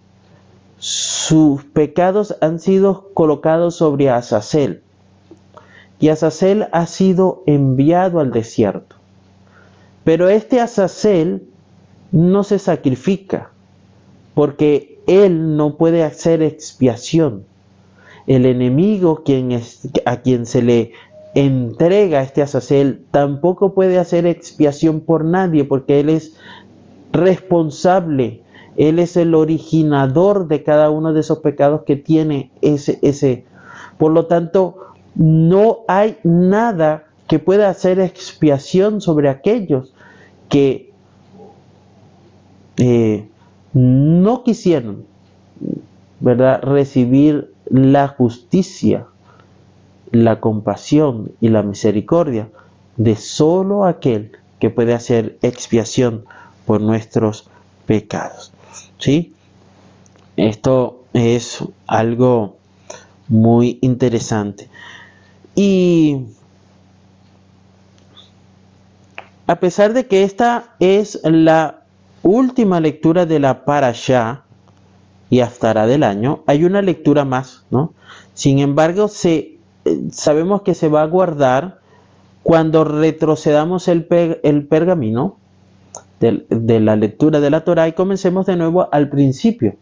sus 0.78 1.64
pecados 1.64 2.36
han 2.42 2.60
sido 2.60 3.10
colocados 3.14 3.76
sobre 3.76 4.10
Azazel 4.10 4.84
y 6.00 6.10
Azazel 6.10 6.68
ha 6.72 6.86
sido 6.86 7.42
enviado 7.48 8.20
al 8.20 8.32
desierto. 8.32 8.97
Pero 10.08 10.30
este 10.30 10.62
Azazel 10.62 11.44
no 12.14 12.46
se 12.46 12.60
sacrifica, 12.60 13.52
porque 14.36 15.02
él 15.06 15.58
no 15.58 15.76
puede 15.76 16.06
hacer 16.06 16.42
expiación. 16.42 17.44
El 18.26 18.46
enemigo 18.46 19.22
a 20.06 20.16
quien 20.22 20.46
se 20.46 20.62
le 20.62 20.94
entrega 21.36 22.22
este 22.22 22.42
Azazel 22.42 23.04
tampoco 23.12 23.74
puede 23.74 24.00
hacer 24.00 24.26
expiación 24.26 25.02
por 25.02 25.26
nadie, 25.26 25.66
porque 25.66 26.00
él 26.00 26.08
es 26.08 26.38
responsable, 27.12 28.40
él 28.78 29.00
es 29.00 29.18
el 29.18 29.36
originador 29.36 30.48
de 30.48 30.64
cada 30.64 30.90
uno 30.90 31.12
de 31.12 31.20
esos 31.20 31.40
pecados 31.40 31.82
que 31.82 31.98
tiene 31.98 32.50
ese, 32.62 32.98
ese. 33.02 33.44
Por 33.98 34.14
lo 34.14 34.28
tanto, 34.28 34.78
no 35.16 35.80
hay 35.90 36.16
nada 36.24 37.04
que 37.28 37.40
pueda 37.40 37.68
hacer 37.68 38.00
expiación 38.00 39.02
sobre 39.02 39.28
aquellos 39.28 39.94
que 40.50 40.92
eh, 42.78 43.28
no 43.74 44.44
quisieron, 44.44 45.06
¿verdad?, 46.20 46.62
recibir 46.62 47.54
la 47.70 48.08
justicia, 48.08 49.08
la 50.12 50.40
compasión 50.40 51.32
y 51.42 51.50
la 51.50 51.64
misericordia 51.64 52.50
de 52.96 53.16
solo 53.16 53.86
aquel 53.86 54.32
que 54.60 54.70
puede 54.70 54.94
hacer 54.94 55.38
expiación 55.42 56.26
por 56.66 56.82
nuestros 56.82 57.50
pecados. 57.86 58.52
¿Sí? 59.00 59.34
Esto 60.36 61.04
es 61.14 61.64
algo 61.88 62.58
muy 63.28 63.80
interesante. 63.82 64.70
Y 65.56 66.26
a 69.48 69.56
pesar 69.56 69.94
de 69.94 70.08
que 70.08 70.24
esta 70.24 70.76
es 70.80 71.20
la 71.24 71.84
última 72.22 72.82
lectura 72.82 73.26
de 73.26 73.40
la 73.40 73.64
Parashá 73.64 74.44
y 75.30 75.40
hasta 75.40 75.88
del 75.88 76.04
año, 76.04 76.44
hay 76.46 76.66
una 76.66 76.82
lectura 76.82 77.26
más, 77.26 77.66
¿no? 77.72 77.94
Sin 78.34 78.60
embargo, 78.60 79.08
se, 79.08 79.58
eh, 79.86 80.02
sabemos 80.12 80.62
que 80.62 80.74
se 80.74 80.90
va 80.90 81.02
a 81.02 81.08
guardar 81.08 81.80
cuando 82.44 82.84
retrocedamos 82.84 83.88
el, 83.88 84.08
el 84.44 84.68
pergamino 84.68 85.38
de, 86.20 86.46
de, 86.50 86.80
la 86.80 86.96
lectura 86.96 87.40
de 87.40 87.50
la 87.50 87.64
Torah 87.64 87.88
y 87.88 87.94
comencemos 87.94 88.46
de 88.46 88.58
nuevo 88.58 88.90
al 88.92 89.10
principio, 89.10 89.76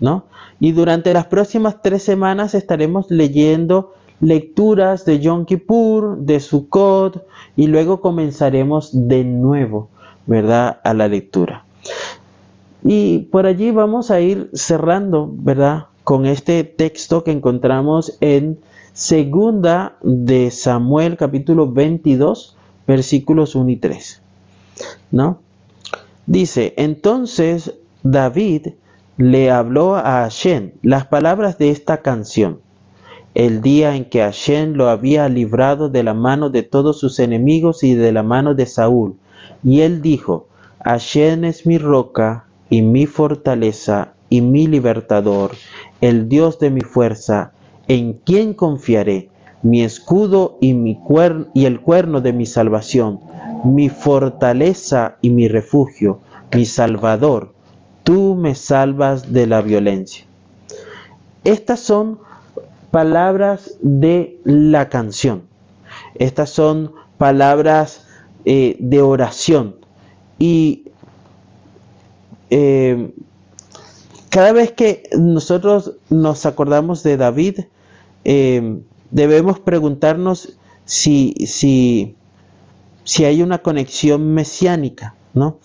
¿no? 0.00 0.24
Y 0.60 0.72
durante 0.72 1.12
las 1.12 1.26
próximas 1.26 1.82
tres 1.82 2.02
semanas 2.02 2.54
estaremos 2.54 3.10
leyendo 3.10 3.94
lecturas 4.20 5.04
de 5.04 5.18
Yom 5.18 5.44
Kippur, 5.44 6.18
de 6.18 6.40
Sukkot, 6.40 7.26
y 7.56 7.66
luego 7.66 8.00
comenzaremos 8.00 8.90
de 8.92 9.24
nuevo, 9.24 9.88
¿verdad?, 10.26 10.80
a 10.84 10.94
la 10.94 11.08
lectura. 11.08 11.64
Y 12.82 13.20
por 13.30 13.46
allí 13.46 13.70
vamos 13.70 14.10
a 14.10 14.20
ir 14.20 14.50
cerrando, 14.54 15.30
¿verdad?, 15.32 15.86
con 16.04 16.26
este 16.26 16.64
texto 16.64 17.24
que 17.24 17.30
encontramos 17.30 18.16
en 18.20 18.58
Segunda 18.92 19.96
de 20.02 20.50
Samuel 20.50 21.16
capítulo 21.16 21.70
22, 21.70 22.56
versículos 22.86 23.54
1 23.54 23.70
y 23.70 23.76
3. 23.76 24.22
¿No? 25.12 25.38
Dice, 26.26 26.74
entonces 26.76 27.74
David 28.02 28.68
le 29.16 29.50
habló 29.50 29.96
a 29.96 30.22
Hashem 30.22 30.72
las 30.82 31.06
palabras 31.06 31.58
de 31.58 31.70
esta 31.70 32.02
canción, 32.02 32.60
el 33.34 33.60
día 33.62 33.94
en 33.94 34.04
que 34.06 34.20
Hashem 34.20 34.74
lo 34.74 34.88
había 34.88 35.28
librado 35.28 35.88
de 35.88 36.02
la 36.02 36.14
mano 36.14 36.50
de 36.50 36.62
todos 36.62 36.98
sus 36.98 37.18
enemigos 37.20 37.84
y 37.84 37.94
de 37.94 38.12
la 38.12 38.22
mano 38.22 38.54
de 38.54 38.66
Saúl. 38.66 39.16
Y 39.62 39.80
él 39.82 40.02
dijo, 40.02 40.48
Hashem 40.84 41.44
es 41.44 41.66
mi 41.66 41.78
roca 41.78 42.46
y 42.70 42.82
mi 42.82 43.06
fortaleza 43.06 44.14
y 44.30 44.40
mi 44.40 44.66
libertador, 44.66 45.52
el 46.00 46.28
Dios 46.28 46.58
de 46.58 46.70
mi 46.70 46.80
fuerza, 46.80 47.52
en 47.88 48.14
quien 48.24 48.54
confiaré, 48.54 49.28
mi 49.62 49.82
escudo 49.82 50.56
y, 50.60 50.74
mi 50.74 50.98
y 51.52 51.64
el 51.66 51.80
cuerno 51.80 52.20
de 52.20 52.32
mi 52.32 52.46
salvación, 52.46 53.20
mi 53.64 53.88
fortaleza 53.88 55.16
y 55.20 55.30
mi 55.30 55.48
refugio, 55.48 56.20
mi 56.54 56.64
salvador, 56.64 57.52
tú 58.04 58.36
me 58.36 58.54
salvas 58.54 59.32
de 59.32 59.46
la 59.46 59.60
violencia. 59.60 60.24
Estas 61.44 61.80
son 61.80 62.18
palabras 62.90 63.76
de 63.80 64.38
la 64.44 64.88
canción. 64.88 65.42
Estas 66.14 66.50
son 66.50 66.92
palabras 67.18 68.06
eh, 68.44 68.76
de 68.78 69.02
oración. 69.02 69.76
Y 70.38 70.84
eh, 72.50 73.12
cada 74.30 74.52
vez 74.52 74.72
que 74.72 75.02
nosotros 75.18 75.96
nos 76.08 76.46
acordamos 76.46 77.02
de 77.02 77.16
David, 77.16 77.60
eh, 78.24 78.80
debemos 79.10 79.58
preguntarnos 79.58 80.56
si, 80.84 81.34
si, 81.46 82.16
si, 83.04 83.24
hay 83.24 83.42
una 83.42 83.58
conexión 83.58 84.34
mesiánica, 84.34 85.14
¿no? 85.34 85.58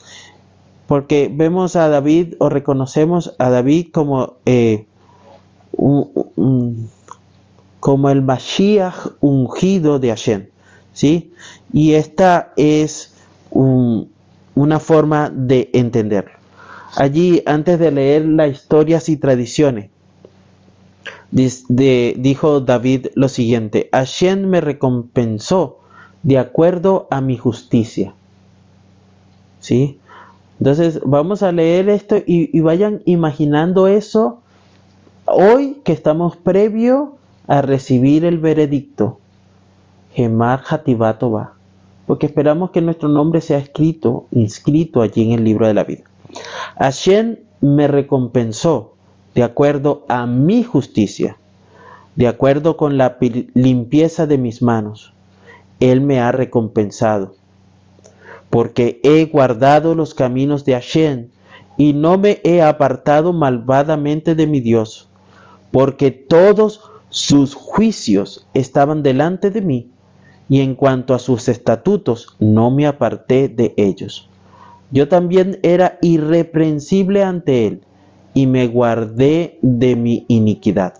Porque 0.87 1.31
vemos 1.31 1.75
a 1.75 1.89
David 1.89 2.35
o 2.39 2.49
reconocemos 2.49 3.35
a 3.39 3.49
David 3.49 3.87
como, 3.91 4.37
eh, 4.45 4.87
como 7.85 8.09
el 8.09 8.23
Mashiach 8.23 8.95
ungido 9.19 9.99
de 9.99 10.09
Hashem, 10.09 10.47
¿sí? 10.91 11.31
Y 11.71 11.93
esta 11.93 12.51
es 12.57 13.13
una 13.51 14.79
forma 14.79 15.29
de 15.29 15.69
entenderlo. 15.71 16.31
Allí, 16.95 17.43
antes 17.45 17.77
de 17.77 17.91
leer 17.91 18.25
las 18.25 18.49
historias 18.49 19.07
y 19.07 19.17
tradiciones, 19.17 19.91
dijo 21.29 22.59
David 22.59 23.05
lo 23.13 23.29
siguiente, 23.29 23.87
Hashem 23.91 24.47
me 24.47 24.61
recompensó 24.61 25.77
de 26.23 26.39
acuerdo 26.39 27.07
a 27.11 27.21
mi 27.21 27.37
justicia. 27.37 28.15
¿Sí? 29.59 29.99
Entonces 30.57 31.01
vamos 31.05 31.43
a 31.43 31.51
leer 31.51 31.89
esto 31.89 32.15
y, 32.25 32.59
vayan 32.61 33.03
imaginando 33.05 33.87
eso 33.87 34.41
hoy 35.25 35.81
que 35.83 35.91
estamos 35.91 36.35
previo 36.35 37.19
a 37.47 37.61
recibir 37.61 38.25
el 38.25 38.39
veredicto. 38.39 39.19
Gemar 40.13 40.63
Hatibato 40.69 41.31
va. 41.31 41.53
Porque 42.07 42.27
esperamos 42.27 42.71
que 42.71 42.81
nuestro 42.81 43.09
nombre 43.09 43.41
sea 43.41 43.57
escrito, 43.57 44.27
inscrito 44.31 45.01
allí 45.01 45.23
en 45.23 45.31
el 45.31 45.43
libro 45.43 45.67
de 45.67 45.73
la 45.73 45.83
vida. 45.83 46.03
Hashem 46.77 47.37
me 47.61 47.87
recompensó 47.87 48.93
de 49.33 49.43
acuerdo 49.43 50.05
a 50.07 50.25
mi 50.25 50.63
justicia, 50.63 51.37
de 52.15 52.27
acuerdo 52.27 52.77
con 52.77 52.97
la 52.97 53.17
limpieza 53.53 54.27
de 54.27 54.37
mis 54.37 54.61
manos. 54.61 55.13
Él 55.79 56.01
me 56.01 56.19
ha 56.19 56.31
recompensado, 56.31 57.35
porque 58.49 59.01
he 59.03 59.25
guardado 59.25 59.93
los 59.93 60.13
caminos 60.13 60.63
de 60.63 60.73
Hashem 60.73 61.27
y 61.77 61.93
no 61.93 62.17
me 62.17 62.39
he 62.43 62.61
apartado 62.61 63.33
malvadamente 63.33 64.35
de 64.35 64.47
mi 64.47 64.61
Dios, 64.61 65.09
porque 65.71 66.11
todos 66.11 66.91
sus 67.15 67.55
juicios 67.55 68.45
estaban 68.53 69.01
delante 69.01 69.49
de 69.49 69.61
mí, 69.61 69.89
y 70.49 70.59
en 70.59 70.75
cuanto 70.75 71.13
a 71.13 71.19
sus 71.19 71.47
estatutos 71.47 72.35
no 72.39 72.71
me 72.71 72.87
aparté 72.87 73.47
de 73.47 73.73
ellos. 73.77 74.29
Yo 74.91 75.07
también 75.07 75.57
era 75.63 75.97
irreprensible 76.01 77.23
ante 77.23 77.67
él 77.67 77.81
y 78.33 78.47
me 78.47 78.67
guardé 78.67 79.59
de 79.61 79.95
mi 79.95 80.25
iniquidad. 80.27 80.95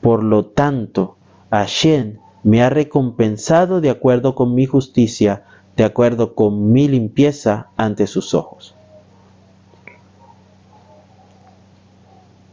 Por 0.00 0.22
lo 0.22 0.46
tanto, 0.46 1.16
Hashem 1.50 2.18
me 2.44 2.62
ha 2.62 2.70
recompensado 2.70 3.80
de 3.80 3.90
acuerdo 3.90 4.36
con 4.36 4.54
mi 4.54 4.64
justicia, 4.64 5.42
de 5.76 5.82
acuerdo 5.82 6.36
con 6.36 6.70
mi 6.70 6.86
limpieza 6.86 7.66
ante 7.76 8.06
sus 8.06 8.32
ojos. 8.32 8.76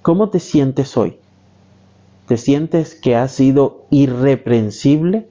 ¿Cómo 0.02 0.30
te 0.30 0.40
sientes 0.40 0.98
hoy? 0.98 1.20
¿Te 2.28 2.38
sientes 2.38 2.96
que 2.96 3.16
has 3.16 3.32
sido 3.32 3.86
irreprensible? 3.90 5.28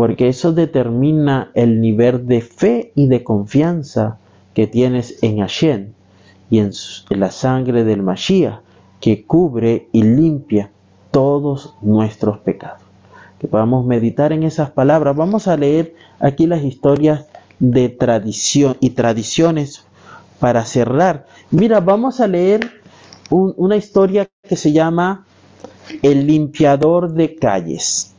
porque 0.00 0.28
eso 0.28 0.52
determina 0.52 1.50
el 1.52 1.82
nivel 1.82 2.26
de 2.26 2.40
fe 2.40 2.90
y 2.94 3.06
de 3.08 3.22
confianza 3.22 4.16
que 4.54 4.66
tienes 4.66 5.22
en 5.22 5.40
Hashem 5.40 5.88
y 6.48 6.58
en 6.60 6.70
la 7.10 7.30
sangre 7.30 7.84
del 7.84 8.02
Mashiach 8.02 8.60
que 8.98 9.26
cubre 9.26 9.88
y 9.92 10.02
limpia 10.02 10.70
todos 11.10 11.74
nuestros 11.82 12.38
pecados. 12.38 12.80
Que 13.38 13.46
podamos 13.46 13.84
meditar 13.84 14.32
en 14.32 14.42
esas 14.42 14.70
palabras. 14.70 15.14
Vamos 15.14 15.48
a 15.48 15.58
leer 15.58 15.94
aquí 16.18 16.46
las 16.46 16.62
historias 16.62 17.26
de 17.58 17.90
tradición 17.90 18.78
y 18.80 18.90
tradiciones 18.90 19.84
para 20.38 20.64
cerrar. 20.64 21.26
Mira, 21.50 21.80
vamos 21.80 22.20
a 22.20 22.26
leer 22.26 22.79
una 23.30 23.76
historia 23.76 24.28
que 24.42 24.56
se 24.56 24.72
llama 24.72 25.24
El 26.02 26.26
limpiador 26.26 27.12
de 27.12 27.36
calles. 27.36 28.14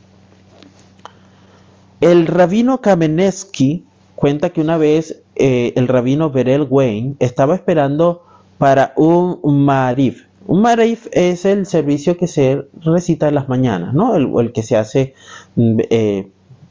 El 2.00 2.26
rabino 2.26 2.80
Kamenetsky 2.80 3.84
cuenta 4.16 4.50
que 4.50 4.60
una 4.60 4.76
vez 4.76 5.22
eh, 5.36 5.72
el 5.76 5.88
rabino 5.88 6.30
Berel 6.30 6.66
Wayne 6.68 7.14
estaba 7.20 7.54
esperando 7.54 8.24
para 8.58 8.92
un 8.96 9.38
marif. 9.64 10.24
Un 10.46 10.62
marif 10.62 11.06
es 11.12 11.44
el 11.44 11.66
servicio 11.66 12.16
que 12.16 12.26
se 12.26 12.66
recita 12.80 13.28
en 13.28 13.36
las 13.36 13.48
mañanas, 13.48 13.94
¿no? 13.94 14.16
El, 14.16 14.52
que 14.52 14.62
se 14.62 14.76
hace, 14.76 15.14
mm, 15.54 15.78
eh, 15.90 16.28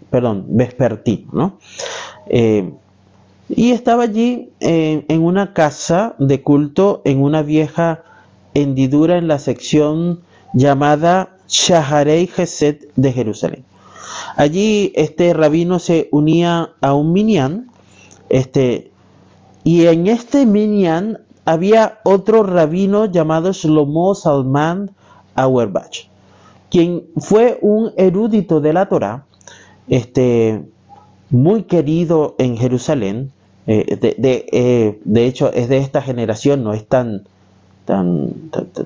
perdón, 0.09 0.45
vespertino, 0.49 1.29
¿no? 1.31 1.57
Eh, 2.27 2.71
y 3.49 3.71
estaba 3.71 4.03
allí 4.03 4.49
en 4.59 5.21
una 5.21 5.53
casa 5.53 6.15
de 6.19 6.41
culto 6.41 7.01
en 7.03 7.21
una 7.21 7.41
vieja 7.41 8.03
hendidura 8.53 9.17
en 9.17 9.27
la 9.27 9.39
sección 9.39 10.21
llamada 10.53 11.35
Shaharei 11.47 12.27
Geset 12.27 12.91
de 12.95 13.11
Jerusalén. 13.11 13.63
Allí 14.35 14.91
este 14.95 15.33
rabino 15.33 15.79
se 15.79 16.09
unía 16.11 16.71
a 16.81 16.93
un 16.93 17.13
minyan, 17.13 17.69
este, 18.29 18.91
y 19.63 19.85
en 19.85 20.07
este 20.07 20.45
minyan 20.45 21.19
había 21.45 21.99
otro 22.03 22.43
rabino 22.43 23.05
llamado 23.05 23.51
Shlomo 23.51 24.15
Salman 24.15 24.91
Auerbach, 25.35 26.07
quien 26.69 27.03
fue 27.17 27.57
un 27.61 27.91
erudito 27.97 28.61
de 28.61 28.73
la 28.73 28.87
Torah, 28.87 29.25
este, 29.87 30.63
muy 31.29 31.63
querido 31.63 32.35
en 32.37 32.57
Jerusalén. 32.57 33.31
Eh, 33.67 33.97
eh, 34.01 34.99
de, 35.03 35.25
hecho, 35.25 35.51
es 35.53 35.69
de 35.69 35.77
esta 35.77 36.01
generación, 36.01 36.63
no 36.63 36.73
es 36.73 36.87
tan, 36.87 37.23
tan, 37.91 38.29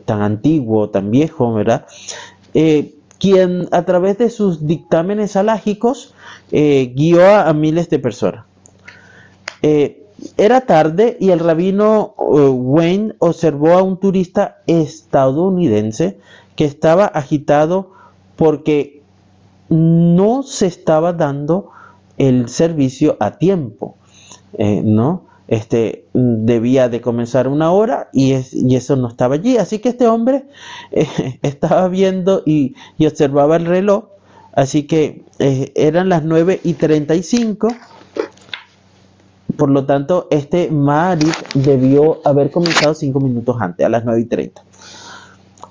tan, 0.05 0.23
antiguo, 0.23 0.89
tan 0.89 1.11
viejo, 1.11 1.53
¿verdad? 1.53 1.85
Eh, 2.55 2.95
quien 3.19 3.67
a 3.71 3.83
través 3.83 4.17
de 4.17 4.31
sus 4.31 4.65
dictámenes 4.65 5.35
alágicos 5.35 6.15
eh, 6.51 6.91
guió 6.95 7.23
a, 7.23 7.53
miles 7.53 7.87
de 7.91 7.99
personas. 7.99 8.45
Eh, 9.61 10.01
era 10.37 10.61
tarde 10.61 11.17
y 11.19 11.29
el 11.29 11.37
rabino 11.37 12.15
Wayne 12.17 13.13
observó 13.19 13.73
a 13.73 13.83
un 13.83 13.99
turista 13.99 14.57
estadounidense 14.65 16.17
que 16.55 16.65
estaba 16.65 17.05
agitado 17.05 17.91
porque 18.35 19.03
no 19.69 20.41
se 20.41 20.65
estaba 20.65 21.13
dando 21.13 21.69
el 22.17 22.49
servicio 22.49 23.17
a 23.19 23.37
tiempo, 23.37 23.97
¿no? 24.57 25.25
Este, 25.47 26.05
debía 26.13 26.89
de 26.89 27.01
comenzar 27.01 27.47
una 27.47 27.71
hora 27.71 28.09
y, 28.11 28.33
eso 28.33 28.95
no 28.95 29.07
estaba 29.07 29.35
allí. 29.35 29.57
Así 29.57 29.79
que 29.79 29.89
este 29.89 30.07
hombre 30.07 30.45
eh, 30.91 31.39
estaba 31.41 31.87
viendo 31.87 32.43
y, 32.45 32.75
observaba 33.05 33.57
el 33.57 33.65
reloj. 33.65 34.05
Así 34.53 34.83
que 34.83 35.23
eh, 35.39 35.71
eran 35.75 36.09
las 36.09 36.23
9 36.23 36.61
y 36.63 36.73
35. 36.73 37.67
Por 39.57 39.69
lo 39.69 39.85
tanto, 39.85 40.27
este 40.31 40.69
Marif 40.69 41.35
debió 41.53 42.19
haber 42.25 42.51
comenzado 42.51 42.93
5 42.93 43.19
minutos 43.19 43.55
antes, 43.59 43.85
a 43.85 43.89
las 43.89 44.03
9 44.03 44.21
y 44.21 44.25
30. 44.25 44.63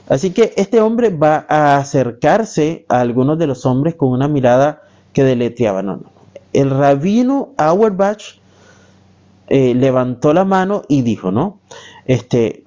Así 0.08 0.30
que 0.30 0.52
este 0.56 0.80
hombre 0.80 1.08
va 1.10 1.46
a 1.48 1.78
acercarse 1.78 2.84
a 2.88 3.00
algunos 3.00 3.38
de 3.38 3.46
los 3.46 3.64
hombres 3.64 3.94
con 3.94 4.10
una 4.10 4.28
mirada 4.28 4.82
que 5.12 5.24
deletreaba. 5.24 5.82
No, 5.82 5.96
no. 5.96 6.10
el 6.52 6.70
rabino 6.70 7.50
Auerbach 7.56 8.38
eh, 9.48 9.74
levantó 9.74 10.32
la 10.32 10.44
mano 10.44 10.82
y 10.88 11.02
dijo, 11.02 11.30
¿no? 11.30 11.58
Este, 12.06 12.64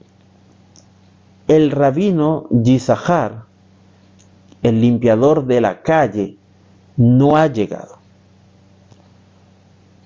el 1.47 1.71
rabino 1.71 2.47
Yisahar, 2.49 3.45
el 4.63 4.81
limpiador 4.81 5.45
de 5.45 5.61
la 5.61 5.81
calle, 5.81 6.37
no 6.97 7.37
ha 7.37 7.47
llegado. 7.47 7.97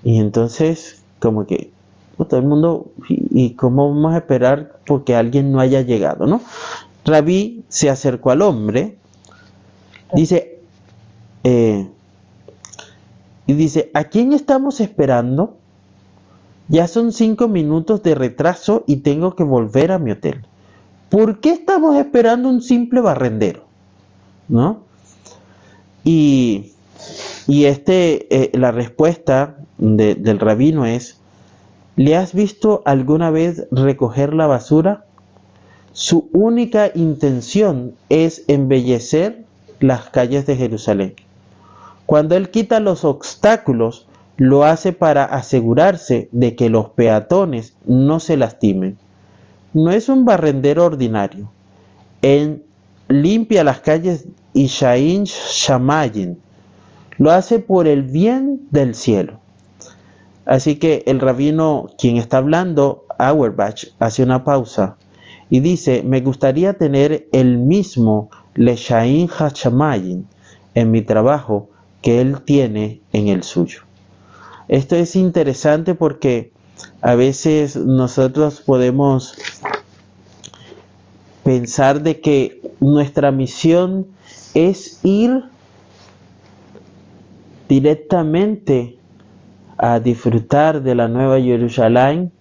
Y 0.04 0.18
entonces, 0.18 1.02
como 1.18 1.46
que 1.46 1.70
todo 2.16 2.40
el 2.40 2.46
mundo, 2.46 2.86
¿y, 3.08 3.50
cómo 3.54 3.88
vamos 3.88 4.14
a 4.14 4.18
esperar 4.18 4.78
porque 4.86 5.14
alguien 5.14 5.52
no 5.52 5.60
haya 5.60 5.82
llegado, 5.82 6.26
no? 6.26 6.40
Rabí 7.04 7.64
se 7.68 7.90
acercó 7.90 8.30
al 8.30 8.42
hombre, 8.42 8.96
dice, 10.14 10.60
eh, 11.42 11.88
y 13.46 13.52
dice, 13.54 13.90
¿a 13.94 14.04
quién 14.04 14.32
estamos 14.32 14.80
esperando? 14.80 15.56
Ya 16.68 16.86
son 16.88 17.12
cinco 17.12 17.48
minutos 17.48 18.02
de 18.02 18.14
retraso 18.14 18.84
y 18.86 18.96
tengo 18.96 19.36
que 19.36 19.44
volver 19.44 19.92
a 19.92 19.98
mi 19.98 20.12
hotel. 20.12 20.46
¿Por 21.10 21.40
qué 21.40 21.50
estamos 21.50 21.96
esperando 21.96 22.48
un 22.48 22.62
simple 22.62 23.00
barrendero? 23.00 23.64
¿No? 24.48 24.80
Y, 26.04 26.72
y 27.46 27.64
este, 27.64 28.26
eh, 28.34 28.50
la 28.54 28.70
respuesta 28.70 29.56
del 29.78 30.38
rabino 30.38 30.86
es, 30.86 31.18
¿le 31.96 32.16
has 32.16 32.32
visto 32.32 32.82
alguna 32.84 33.30
vez 33.30 33.66
recoger 33.70 34.32
la 34.32 34.46
basura? 34.46 35.04
Su 35.92 36.30
única 36.32 36.90
intención 36.94 37.94
es 38.08 38.44
embellecer 38.48 39.44
las 39.80 40.08
calles 40.08 40.46
de 40.46 40.56
Jerusalén. 40.56 41.14
Cuando 42.06 42.36
él 42.36 42.50
quita 42.50 42.80
los 42.80 43.04
obstáculos, 43.04 44.06
lo 44.42 44.64
hace 44.64 44.92
para 44.92 45.24
asegurarse 45.24 46.28
de 46.32 46.56
que 46.56 46.68
los 46.68 46.88
peatones 46.90 47.76
no 47.86 48.18
se 48.18 48.36
lastimen. 48.36 48.98
No 49.72 49.92
es 49.92 50.08
un 50.08 50.24
barrendero 50.24 50.84
ordinario. 50.84 51.48
Él 52.22 52.64
limpia 53.06 53.62
las 53.62 53.78
calles 53.78 54.26
Ishain 54.52 55.26
Shamayin. 55.26 56.36
Lo 57.18 57.30
hace 57.30 57.60
por 57.60 57.86
el 57.86 58.02
bien 58.02 58.66
del 58.72 58.96
cielo. 58.96 59.38
Así 60.44 60.74
que 60.74 61.04
el 61.06 61.20
rabino, 61.20 61.90
quien 61.96 62.16
está 62.16 62.38
hablando, 62.38 63.04
Auerbach, 63.18 63.84
hace 64.00 64.24
una 64.24 64.42
pausa 64.42 64.96
y 65.50 65.60
dice, 65.60 66.02
me 66.02 66.20
gustaría 66.20 66.72
tener 66.72 67.28
el 67.30 67.58
mismo 67.58 68.28
Leshain 68.56 69.28
Hachamayin 69.28 70.26
en 70.74 70.90
mi 70.90 71.02
trabajo 71.02 71.68
que 72.00 72.20
él 72.20 72.40
tiene 72.42 73.00
en 73.12 73.28
el 73.28 73.44
suyo. 73.44 73.82
Esto 74.72 74.96
es 74.96 75.16
interesante 75.16 75.94
porque 75.94 76.50
a 77.02 77.14
veces 77.14 77.76
nosotros 77.76 78.62
podemos 78.62 79.34
pensar 81.44 82.02
de 82.02 82.22
que 82.22 82.58
nuestra 82.80 83.32
misión 83.32 84.06
es 84.54 84.98
ir 85.04 85.44
directamente 87.68 88.96
a 89.76 90.00
disfrutar 90.00 90.82
de 90.82 90.94
la 90.94 91.06
Nueva 91.06 91.38
Jerusalén 91.38 92.32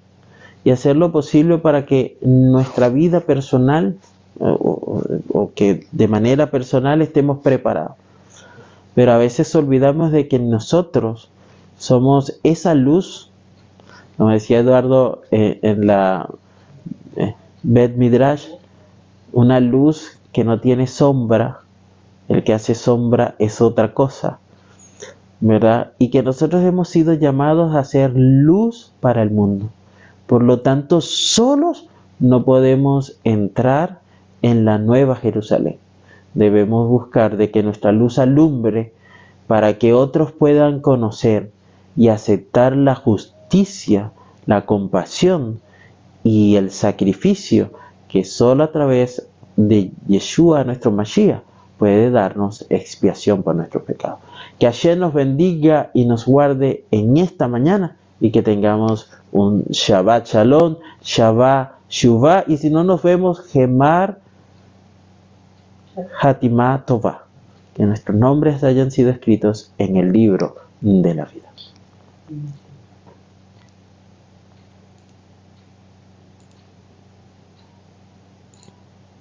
y 0.64 0.70
hacer 0.70 0.96
lo 0.96 1.12
posible 1.12 1.58
para 1.58 1.86
que 1.86 2.18
nuestra 2.22 2.88
vida 2.88 3.20
personal 3.20 3.98
o, 4.40 5.04
o, 5.34 5.52
que 5.54 5.86
de 5.92 6.08
manera 6.08 6.50
personal 6.50 7.02
estemos 7.02 7.40
preparados. 7.40 7.98
Pero 8.96 9.12
a 9.12 9.18
veces 9.18 9.54
olvidamos 9.54 10.14
de 10.14 10.30
que 10.30 10.40
nosotros 10.40 11.30
somos 11.82 12.40
esa 12.44 12.76
luz, 12.76 13.32
como 14.16 14.30
decía 14.30 14.60
Eduardo 14.60 15.24
eh, 15.32 15.58
en 15.64 15.88
la 15.88 16.30
eh, 17.16 17.34
Midrash, 17.64 18.50
una 19.34 19.60
luz 19.60 20.20
que 20.32 20.44
no 20.44 20.60
tiene 20.60 20.86
sombra, 20.86 21.62
el 22.28 22.44
que 22.44 22.54
hace 22.54 22.76
sombra 22.76 23.34
es 23.40 23.62
otra 23.62 23.96
cosa, 23.96 24.38
¿verdad? 25.40 25.94
Y 25.98 26.12
que 26.12 26.22
nosotros 26.22 26.64
hemos 26.64 26.88
sido 26.88 27.16
llamados 27.16 27.74
a 27.76 27.84
ser 27.84 28.12
luz 28.16 28.92
para 29.00 29.24
el 29.24 29.32
mundo. 29.32 29.72
Por 30.28 30.44
lo 30.44 30.60
tanto, 30.60 31.02
solos 31.02 31.88
no 32.20 32.46
podemos 32.46 33.18
entrar 33.24 34.02
en 34.44 34.66
la 34.66 34.78
nueva 34.78 35.16
Jerusalén. 35.16 35.78
Debemos 36.36 36.88
buscar 36.88 37.38
de 37.38 37.50
que 37.50 37.64
nuestra 37.64 37.92
luz 37.92 38.20
alumbre 38.20 38.94
para 39.48 39.80
que 39.80 39.94
otros 39.96 40.32
puedan 40.32 40.80
conocer 40.80 41.50
y 41.96 42.08
aceptar 42.08 42.76
la 42.76 42.96
justicia, 42.96 44.12
la 44.46 44.66
compasión 44.66 45.60
y 46.24 46.56
el 46.56 46.72
sacrificio 46.72 47.72
que 48.08 48.24
solo 48.24 48.64
a 48.64 48.72
través 48.72 49.28
de 49.56 49.92
Yeshua, 50.08 50.64
nuestro 50.64 50.92
Mashiach, 50.92 51.42
puede 51.78 52.12
darnos 52.12 52.66
expiación 52.70 53.42
por 53.42 53.56
nuestros 53.56 53.84
pecados. 53.84 54.20
Que 54.60 54.68
ayer 54.68 54.98
nos 54.98 55.14
bendiga 55.14 55.90
y 55.94 56.06
nos 56.06 56.26
guarde 56.26 56.86
en 56.92 57.18
esta 57.18 57.48
mañana 57.48 57.98
y 58.20 58.32
que 58.32 58.44
tengamos 58.44 59.10
un 59.32 59.64
Shabbat 59.70 60.28
Shalom, 60.28 60.78
Shabbat 61.02 61.82
Shuvah 61.92 62.46
y 62.48 62.58
si 62.58 62.70
no 62.70 62.86
nos 62.86 63.04
vemos, 63.04 63.42
Gemar 63.52 64.20
Hatimah 66.22 66.86
Tovah. 66.86 67.26
Que 67.76 67.84
nuestros 67.84 68.18
nombres 68.18 68.64
hayan 68.64 68.92
sido 68.92 69.12
escritos 69.12 69.72
en 69.78 69.98
el 69.98 70.14
libro 70.14 70.56
de 70.80 71.14
la 71.14 71.26
vida. 71.26 71.50
Mm. 72.32 72.61